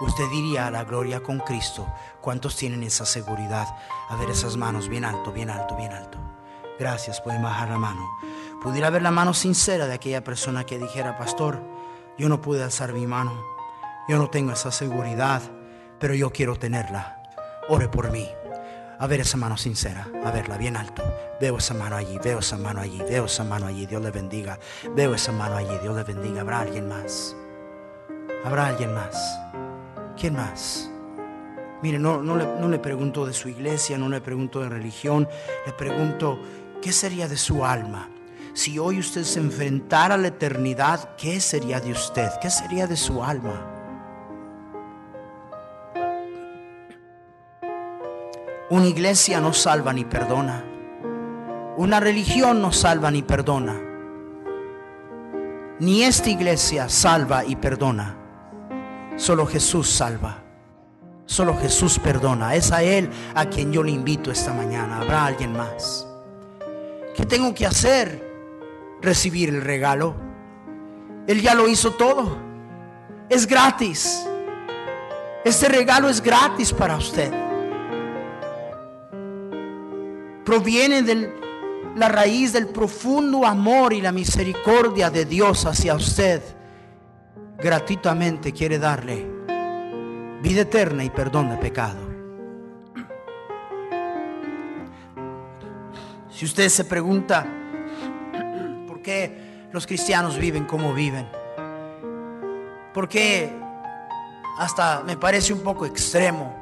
usted 0.00 0.28
diría 0.30 0.66
a 0.66 0.70
la 0.70 0.84
gloria 0.84 1.22
con 1.22 1.38
Cristo. 1.38 1.86
¿Cuántos 2.20 2.56
tienen 2.56 2.82
esa 2.82 3.06
seguridad? 3.06 3.66
A 4.08 4.16
ver 4.16 4.30
esas 4.30 4.56
manos 4.56 4.88
bien 4.88 5.04
alto, 5.04 5.32
bien 5.32 5.50
alto, 5.50 5.76
bien 5.76 5.92
alto. 5.92 6.18
Gracias, 6.78 7.20
pueden 7.20 7.42
bajar 7.42 7.70
la 7.70 7.78
mano. 7.78 8.06
Pudiera 8.62 8.90
ver 8.90 9.02
la 9.02 9.10
mano 9.10 9.32
sincera 9.32 9.86
de 9.86 9.94
aquella 9.94 10.24
persona 10.24 10.64
que 10.64 10.78
dijera, 10.78 11.16
pastor, 11.16 11.62
yo 12.18 12.28
no 12.28 12.40
pude 12.40 12.62
alzar 12.62 12.92
mi 12.92 13.06
mano. 13.06 13.32
Yo 14.08 14.18
no 14.18 14.28
tengo 14.28 14.52
esa 14.52 14.70
seguridad, 14.70 15.42
pero 15.98 16.14
yo 16.14 16.30
quiero 16.30 16.56
tenerla. 16.56 17.22
Ore 17.68 17.88
por 17.88 18.10
mí. 18.10 18.28
A 18.98 19.06
ver 19.06 19.20
esa 19.20 19.36
mano 19.36 19.56
sincera, 19.56 20.08
a 20.24 20.30
verla 20.30 20.56
bien 20.56 20.76
alto. 20.76 21.02
Veo 21.40 21.58
esa 21.58 21.74
mano 21.74 21.96
allí, 21.96 22.18
veo 22.22 22.38
esa 22.38 22.56
mano 22.56 22.80
allí, 22.80 22.98
veo 23.08 23.26
esa 23.26 23.44
mano 23.44 23.66
allí. 23.66 23.84
Dios 23.86 24.02
le 24.02 24.10
bendiga. 24.10 24.58
Veo 24.94 25.14
esa 25.14 25.32
mano 25.32 25.56
allí, 25.56 25.76
Dios 25.82 25.94
le 25.94 26.02
bendiga. 26.02 26.40
Habrá 26.40 26.60
alguien 26.60 26.88
más. 26.88 27.36
Habrá 28.44 28.68
alguien 28.68 28.94
más. 28.94 29.14
¿Quién 30.18 30.34
más? 30.34 30.90
Mire, 31.82 31.98
no, 31.98 32.22
no, 32.22 32.36
le, 32.36 32.68
le 32.68 32.78
pregunto 32.78 33.26
de 33.26 33.32
su 33.32 33.48
iglesia, 33.48 33.98
no 33.98 34.08
le 34.08 34.20
pregunto 34.20 34.60
de 34.60 34.68
religión, 34.68 35.28
le 35.66 35.72
pregunto, 35.72 36.40
¿qué 36.80 36.90
sería 36.92 37.28
de 37.28 37.36
su 37.36 37.64
alma? 37.64 38.08
si 38.56 38.78
hoy 38.78 38.98
usted 38.98 39.22
se 39.22 39.38
enfrentara 39.38 40.14
a 40.14 40.18
la 40.18 40.28
eternidad, 40.28 41.10
¿qué 41.18 41.40
sería 41.40 41.78
de 41.78 41.92
usted? 41.92 42.30
¿Qué 42.40 42.48
sería 42.48 42.86
de 42.86 42.96
su 42.96 43.22
alma? 43.22 43.52
Una 48.70 48.86
iglesia 48.86 49.42
no 49.42 49.52
salva 49.52 49.92
ni 49.92 50.06
perdona. 50.06 50.64
Una 51.76 52.00
religión 52.00 52.62
no 52.62 52.72
salva 52.72 53.10
ni 53.10 53.20
perdona. 53.20 53.78
Ni 55.78 56.02
esta 56.04 56.30
iglesia 56.30 56.88
salva 56.88 57.44
y 57.44 57.56
perdona. 57.56 58.16
Solo 59.16 59.46
Jesús 59.46 59.88
salva. 59.88 60.42
Solo 61.26 61.56
Jesús 61.56 61.98
perdona. 61.98 62.54
Es 62.54 62.72
a 62.72 62.82
Él 62.82 63.10
a 63.34 63.46
quien 63.46 63.72
yo 63.72 63.82
le 63.82 63.92
invito 63.92 64.30
esta 64.30 64.52
mañana. 64.52 65.00
¿Habrá 65.00 65.26
alguien 65.26 65.52
más? 65.52 66.06
¿Qué 67.14 67.26
tengo 67.26 67.54
que 67.54 67.66
hacer? 67.66 68.26
recibir 69.00 69.48
el 69.48 69.62
regalo. 69.62 70.14
Él 71.26 71.40
ya 71.40 71.54
lo 71.54 71.68
hizo 71.68 71.92
todo. 71.92 72.36
Es 73.28 73.46
gratis. 73.46 74.26
Este 75.44 75.68
regalo 75.68 76.08
es 76.08 76.20
gratis 76.20 76.72
para 76.72 76.96
usted. 76.96 77.32
Proviene 80.44 81.02
de 81.02 81.32
la 81.96 82.08
raíz 82.08 82.52
del 82.52 82.68
profundo 82.68 83.44
amor 83.44 83.92
y 83.92 84.00
la 84.00 84.12
misericordia 84.12 85.10
de 85.10 85.24
Dios 85.24 85.64
hacia 85.66 85.94
usted. 85.94 86.42
Gratuitamente 87.58 88.52
quiere 88.52 88.78
darle 88.78 89.26
vida 90.42 90.62
eterna 90.62 91.04
y 91.04 91.10
perdón 91.10 91.50
de 91.50 91.56
pecado. 91.56 92.06
Si 96.30 96.44
usted 96.44 96.68
se 96.68 96.84
pregunta, 96.84 97.46
qué 99.06 99.68
los 99.72 99.86
cristianos 99.86 100.36
viven 100.36 100.64
como 100.64 100.92
viven? 100.92 101.28
Porque 102.92 103.56
hasta 104.58 105.04
me 105.04 105.16
parece 105.16 105.52
un 105.52 105.60
poco 105.60 105.86
extremo 105.86 106.52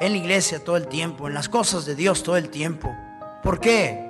en 0.00 0.12
la 0.12 0.18
iglesia 0.18 0.64
todo 0.64 0.78
el 0.78 0.88
tiempo, 0.88 1.28
en 1.28 1.34
las 1.34 1.48
cosas 1.50 1.84
de 1.84 1.94
Dios 1.94 2.22
todo 2.22 2.38
el 2.38 2.48
tiempo. 2.48 2.90
¿Por 3.42 3.60
qué? 3.60 4.09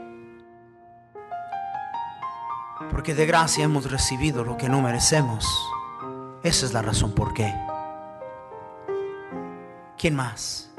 Porque 2.91 3.15
de 3.15 3.27
gracia 3.27 3.65
hemos 3.65 3.91
recibido 3.91 4.45
lo 4.45 4.57
que 4.57 4.69
no 4.69 4.83
merecemos. 4.83 5.47
Esa 6.43 6.67
es 6.67 6.73
la 6.73 6.83
razón 6.83 7.13
por 7.13 7.33
qué. 7.35 7.55
¿Quién 9.97 10.15
más? 10.15 10.71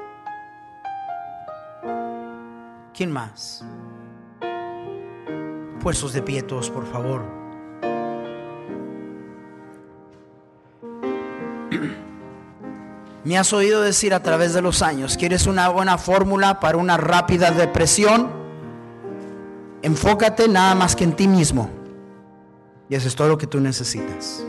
¿Quién 2.93 3.12
más? 3.12 3.64
Puestos 5.82 6.14
de 6.14 6.22
pie 6.22 6.43
todos, 6.43 6.70
por 6.70 6.86
favor. 6.86 7.41
Me 13.24 13.38
has 13.38 13.53
oído 13.53 13.82
decir 13.82 14.14
a 14.14 14.24
través 14.24 14.53
de 14.53 14.62
los 14.62 14.82
años, 14.82 15.16
¿quieres 15.16 15.45
una 15.45 15.70
buena 15.70 15.97
fórmula 15.97 16.59
para 16.59 16.78
una 16.78 16.97
rápida 16.97 17.51
depresión? 17.51 18.32
Enfócate 19.84 20.47
nada 20.47 20.76
más 20.76 20.95
que 20.95 21.03
en 21.03 21.16
ti 21.16 21.28
mismo. 21.28 21.81
Y 22.92 22.96
eso 22.96 23.08
es 23.08 23.16
todo 23.16 23.30
lo 23.30 23.38
que 23.38 23.48
tú 23.48 23.58
necesitas. 23.62 24.44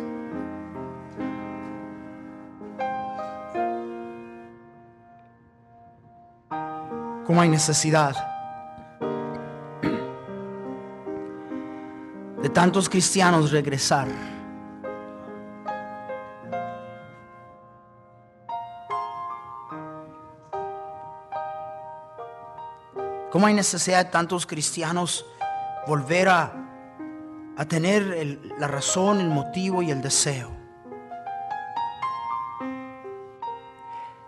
¿Cómo 7.24 7.40
hay 7.40 7.48
necesidad 7.48 8.16
de 12.42 12.48
tantos 12.48 12.88
cristianos 12.88 13.52
regresar? 13.52 14.08
¿Cómo 23.30 23.46
hay 23.46 23.54
necesidad 23.54 24.04
de 24.04 24.10
tantos 24.10 24.44
cristianos 24.44 25.24
volver 25.86 26.28
a, 26.28 26.61
a 27.56 27.64
tener 27.66 28.38
la 28.58 28.68
razón, 28.68 29.20
el 29.20 29.28
motivo 29.28 29.82
y 29.82 29.90
el 29.90 30.02
deseo? 30.02 30.50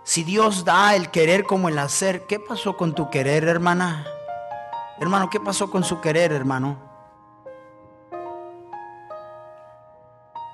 Si 0.02 0.22
Dios 0.22 0.64
da 0.64 0.94
el 0.94 1.10
querer 1.10 1.44
como 1.44 1.68
el 1.68 1.78
hacer, 1.78 2.26
¿qué 2.26 2.38
pasó 2.38 2.76
con 2.76 2.94
tu 2.94 3.10
querer, 3.10 3.44
hermana? 3.44 4.06
Hermano, 5.00 5.30
¿qué 5.30 5.40
pasó 5.40 5.70
con 5.70 5.82
su 5.82 6.00
querer, 6.00 6.32
hermano? 6.32 6.76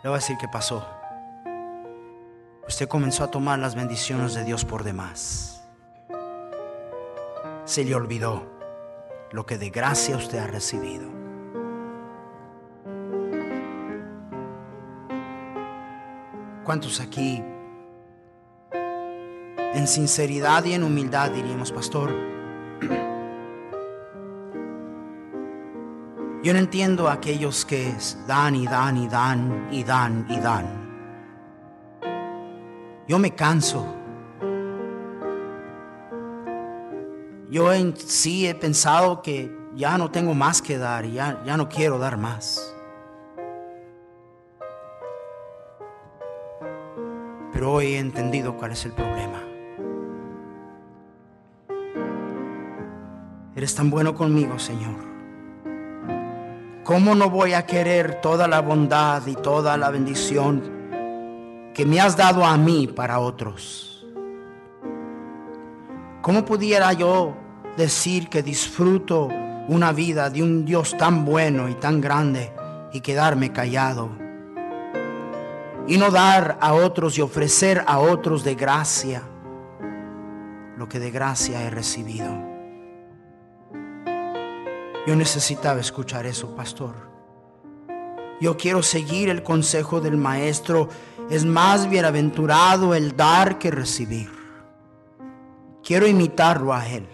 Le 0.03 0.09
voy 0.09 0.17
a 0.17 0.21
decir 0.21 0.37
qué 0.39 0.49
pasó. 0.49 0.87
Usted 2.67 2.89
comenzó 2.89 3.25
a 3.25 3.31
tomar 3.31 3.59
las 3.59 3.75
bendiciones 3.75 4.35
de 4.35 4.45
Dios 4.45 4.65
por 4.65 4.85
demás 4.85 5.61
se 7.71 7.85
le 7.85 7.95
olvidó 7.95 8.43
lo 9.31 9.47
que 9.47 9.57
de 9.57 9.71
gracia 9.71 10.17
usted 10.17 10.39
ha 10.39 10.49
recibido. 10.49 11.20
¿Cuántos 16.71 17.01
aquí 17.01 17.43
en 18.71 19.89
sinceridad 19.89 20.65
y 20.65 20.75
en 20.75 20.85
humildad 20.85 21.33
diríamos, 21.33 21.73
pastor? 21.73 22.15
Yo 26.45 26.53
no 26.53 26.61
entiendo 26.61 27.09
a 27.09 27.15
aquellos 27.15 27.65
que 27.65 27.93
dan 28.29 28.55
y 28.55 28.69
dan 28.69 28.97
y 28.99 29.09
dan 29.09 29.69
y 29.73 29.83
dan 29.83 30.27
y 30.29 30.39
dan. 30.39 30.67
Yo 33.09 33.19
me 33.19 33.35
canso 33.35 33.85
Yo 37.51 37.73
en 37.73 37.97
sí 37.97 38.47
he 38.47 38.55
pensado 38.55 39.23
que 39.23 39.53
ya 39.75 39.99
no 39.99 40.13
tengo 40.13 40.35
más 40.35 40.63
que 40.63 40.79
dar 40.79 41.05
y 41.05 41.15
ya, 41.15 41.43
ya 41.45 41.57
no 41.57 41.69
quiero 41.69 41.99
dar 41.99 42.17
más. 42.17 42.77
Hoy 47.63 47.95
he 47.95 47.99
entendido 47.99 48.57
cuál 48.57 48.73
es 48.73 48.85
el 48.87 48.93
problema. 48.93 49.43
Eres 53.55 53.75
tan 53.75 53.91
bueno 53.91 54.15
conmigo, 54.15 54.59
Señor. 54.59 54.97
¿Cómo 56.85 57.15
no 57.15 57.29
voy 57.29 57.53
a 57.53 57.67
querer 57.67 58.21
toda 58.23 58.49
la 58.49 58.61
bondad 58.61 59.27
y 59.27 59.35
toda 59.35 59.77
la 59.77 59.91
bendición 59.91 60.63
que 61.75 61.85
me 61.85 62.01
has 62.01 62.17
dado 62.17 62.45
a 62.45 62.57
mí 62.57 62.87
para 62.87 63.19
otros? 63.19 64.07
¿Cómo 66.23 66.45
pudiera 66.45 66.93
yo 66.95 67.37
decir 67.77 68.29
que 68.29 68.43
disfruto 68.43 69.29
una 69.69 69.93
vida 69.93 70.31
de 70.31 70.43
un 70.43 70.65
Dios 70.65 70.97
tan 70.97 71.25
bueno 71.25 71.69
y 71.69 71.75
tan 71.75 72.01
grande 72.01 72.53
y 72.93 73.01
quedarme 73.01 73.53
callado? 73.53 74.30
Y 75.91 75.99
no 75.99 76.13
dar 76.13 76.57
a 76.61 76.73
otros 76.73 77.19
y 77.19 77.21
ofrecer 77.21 77.83
a 77.85 77.99
otros 77.99 78.45
de 78.45 78.55
gracia 78.55 79.25
lo 80.77 80.89
que 80.89 81.01
de 81.01 81.11
gracia 81.11 81.65
he 81.65 81.69
recibido. 81.69 82.31
Yo 85.05 85.17
necesitaba 85.17 85.81
escuchar 85.81 86.27
eso, 86.27 86.55
pastor. 86.55 86.95
Yo 88.41 88.57
quiero 88.57 88.85
seguir 88.85 89.31
el 89.31 89.43
consejo 89.43 90.01
del 90.01 90.17
maestro. 90.17 90.89
Es 91.29 91.45
más 91.45 91.91
bienaventurado 91.91 92.95
el 92.95 93.17
dar 93.17 93.59
que 93.59 93.73
recibir. 93.73 94.31
Quiero 95.83 96.07
imitarlo 96.07 96.73
a 96.73 96.87
Él. 96.87 97.09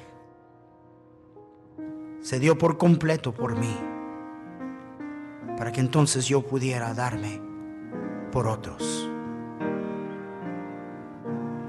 Se 2.21 2.39
dio 2.39 2.59
por 2.59 2.77
completo 2.77 3.33
por 3.33 3.57
mí, 3.57 3.75
para 5.57 5.73
que 5.73 5.81
entonces 5.81 6.27
yo 6.27 6.43
pudiera 6.43 6.93
darme 6.93 7.56
por 8.37 8.49
otros. 8.49 9.09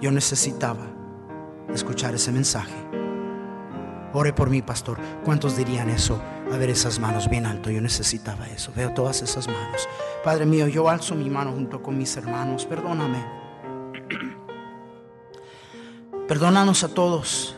Yo 0.02 0.12
necesitaba 0.12 0.86
escuchar 1.74 2.14
ese 2.14 2.30
mensaje. 2.34 2.76
Ore 4.12 4.34
por 4.34 4.50
mí, 4.50 4.62
pastor. 4.62 5.00
¿Cuántos 5.24 5.56
dirían 5.56 5.90
eso? 5.90 6.22
A 6.52 6.58
ver 6.58 6.70
esas 6.70 7.00
manos 7.00 7.30
bien 7.30 7.46
alto. 7.46 7.70
Yo 7.70 7.80
necesitaba 7.80 8.48
eso. 8.48 8.74
Veo 8.76 8.94
todas 8.94 9.22
esas 9.22 9.48
manos. 9.48 9.88
Padre 10.26 10.46
mío, 10.46 10.68
yo 10.68 10.90
alzo 10.90 11.16
mi 11.16 11.30
mano 11.30 11.54
junto 11.54 11.82
con 11.82 11.98
mis 11.98 12.18
hermanos. 12.18 12.66
Perdóname. 12.66 13.26
Perdónanos 16.28 16.84
a 16.84 16.90
todos. 16.90 17.56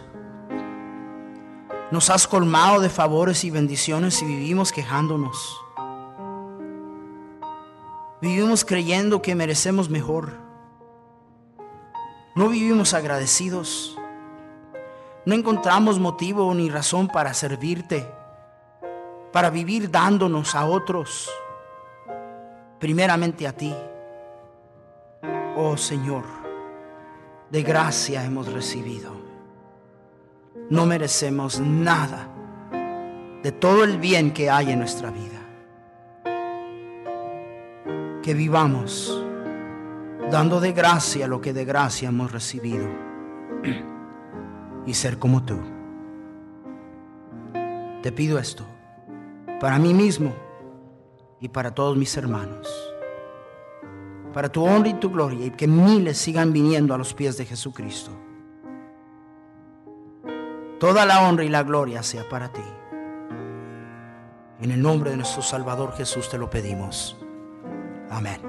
Nos 1.90 2.12
has 2.12 2.28
colmado 2.28 2.80
de 2.80 2.90
favores 2.90 3.44
y 3.44 3.50
bendiciones 3.50 4.22
y 4.22 4.26
vivimos 4.26 4.72
quejándonos. 4.72 5.60
Vivimos 8.22 8.66
creyendo 8.66 9.22
que 9.22 9.36
merecemos 9.36 9.90
mejor. 9.90 10.34
No 12.36 12.50
vivimos 12.50 12.94
agradecidos. 12.94 13.98
No 15.26 15.36
encontramos 15.36 16.00
motivo 16.00 16.54
ni 16.54 16.70
razón 16.70 17.08
para 17.08 17.34
servirte, 17.34 18.10
para 19.32 19.50
vivir 19.50 19.92
dándonos 19.92 20.56
a 20.56 20.66
otros, 20.66 21.30
primeramente 22.80 23.48
a 23.48 23.54
ti. 23.54 23.76
Oh 25.56 25.78
Señor 25.78 26.40
de 27.50 27.64
gracia 27.64 28.24
hemos 28.24 28.52
recibido. 28.52 29.12
No 30.70 30.86
merecemos 30.86 31.60
nada 31.60 32.28
de 33.42 33.52
todo 33.52 33.84
el 33.84 33.98
bien 33.98 34.32
que 34.32 34.50
hay 34.50 34.72
en 34.72 34.80
nuestra 34.80 35.10
vida. 35.10 35.39
Que 38.30 38.36
vivamos 38.36 39.26
dando 40.30 40.62
de 40.62 40.72
gracia 40.72 41.28
lo 41.28 41.42
que 41.42 41.52
de 41.52 41.66
gracia 41.66 42.10
hemos 42.10 42.32
recibido 42.32 42.88
y 44.86 44.94
ser 44.94 45.18
como 45.18 45.44
tú. 45.46 45.58
Te 48.04 48.12
pido 48.12 48.38
esto 48.38 48.68
para 49.60 49.80
mí 49.80 49.96
mismo 49.96 50.32
y 51.40 51.50
para 51.50 51.74
todos 51.74 51.98
mis 51.98 52.16
hermanos 52.18 52.70
para 54.32 54.50
tu 54.50 54.64
honra 54.64 54.90
y 54.90 54.94
tu 54.94 55.10
gloria 55.10 55.48
y 55.48 55.50
que 55.50 55.68
miles 55.68 56.20
sigan 56.20 56.54
viniendo 56.54 56.94
a 56.94 57.00
los 57.00 57.16
pies 57.16 57.36
de 57.36 57.46
Jesucristo. 57.46 58.12
Toda 60.80 61.04
la 61.08 61.28
honra 61.28 61.46
y 61.46 61.50
la 61.50 61.64
gloria 61.64 62.04
sea 62.04 62.30
para 62.30 62.54
ti. 62.54 62.62
En 64.62 64.70
el 64.70 64.80
nombre 64.84 65.10
de 65.10 65.18
nuestro 65.18 65.42
Salvador 65.42 65.94
Jesús 65.94 66.30
te 66.30 66.38
lo 66.38 66.48
pedimos. 66.48 67.19
Amén. 68.10 68.49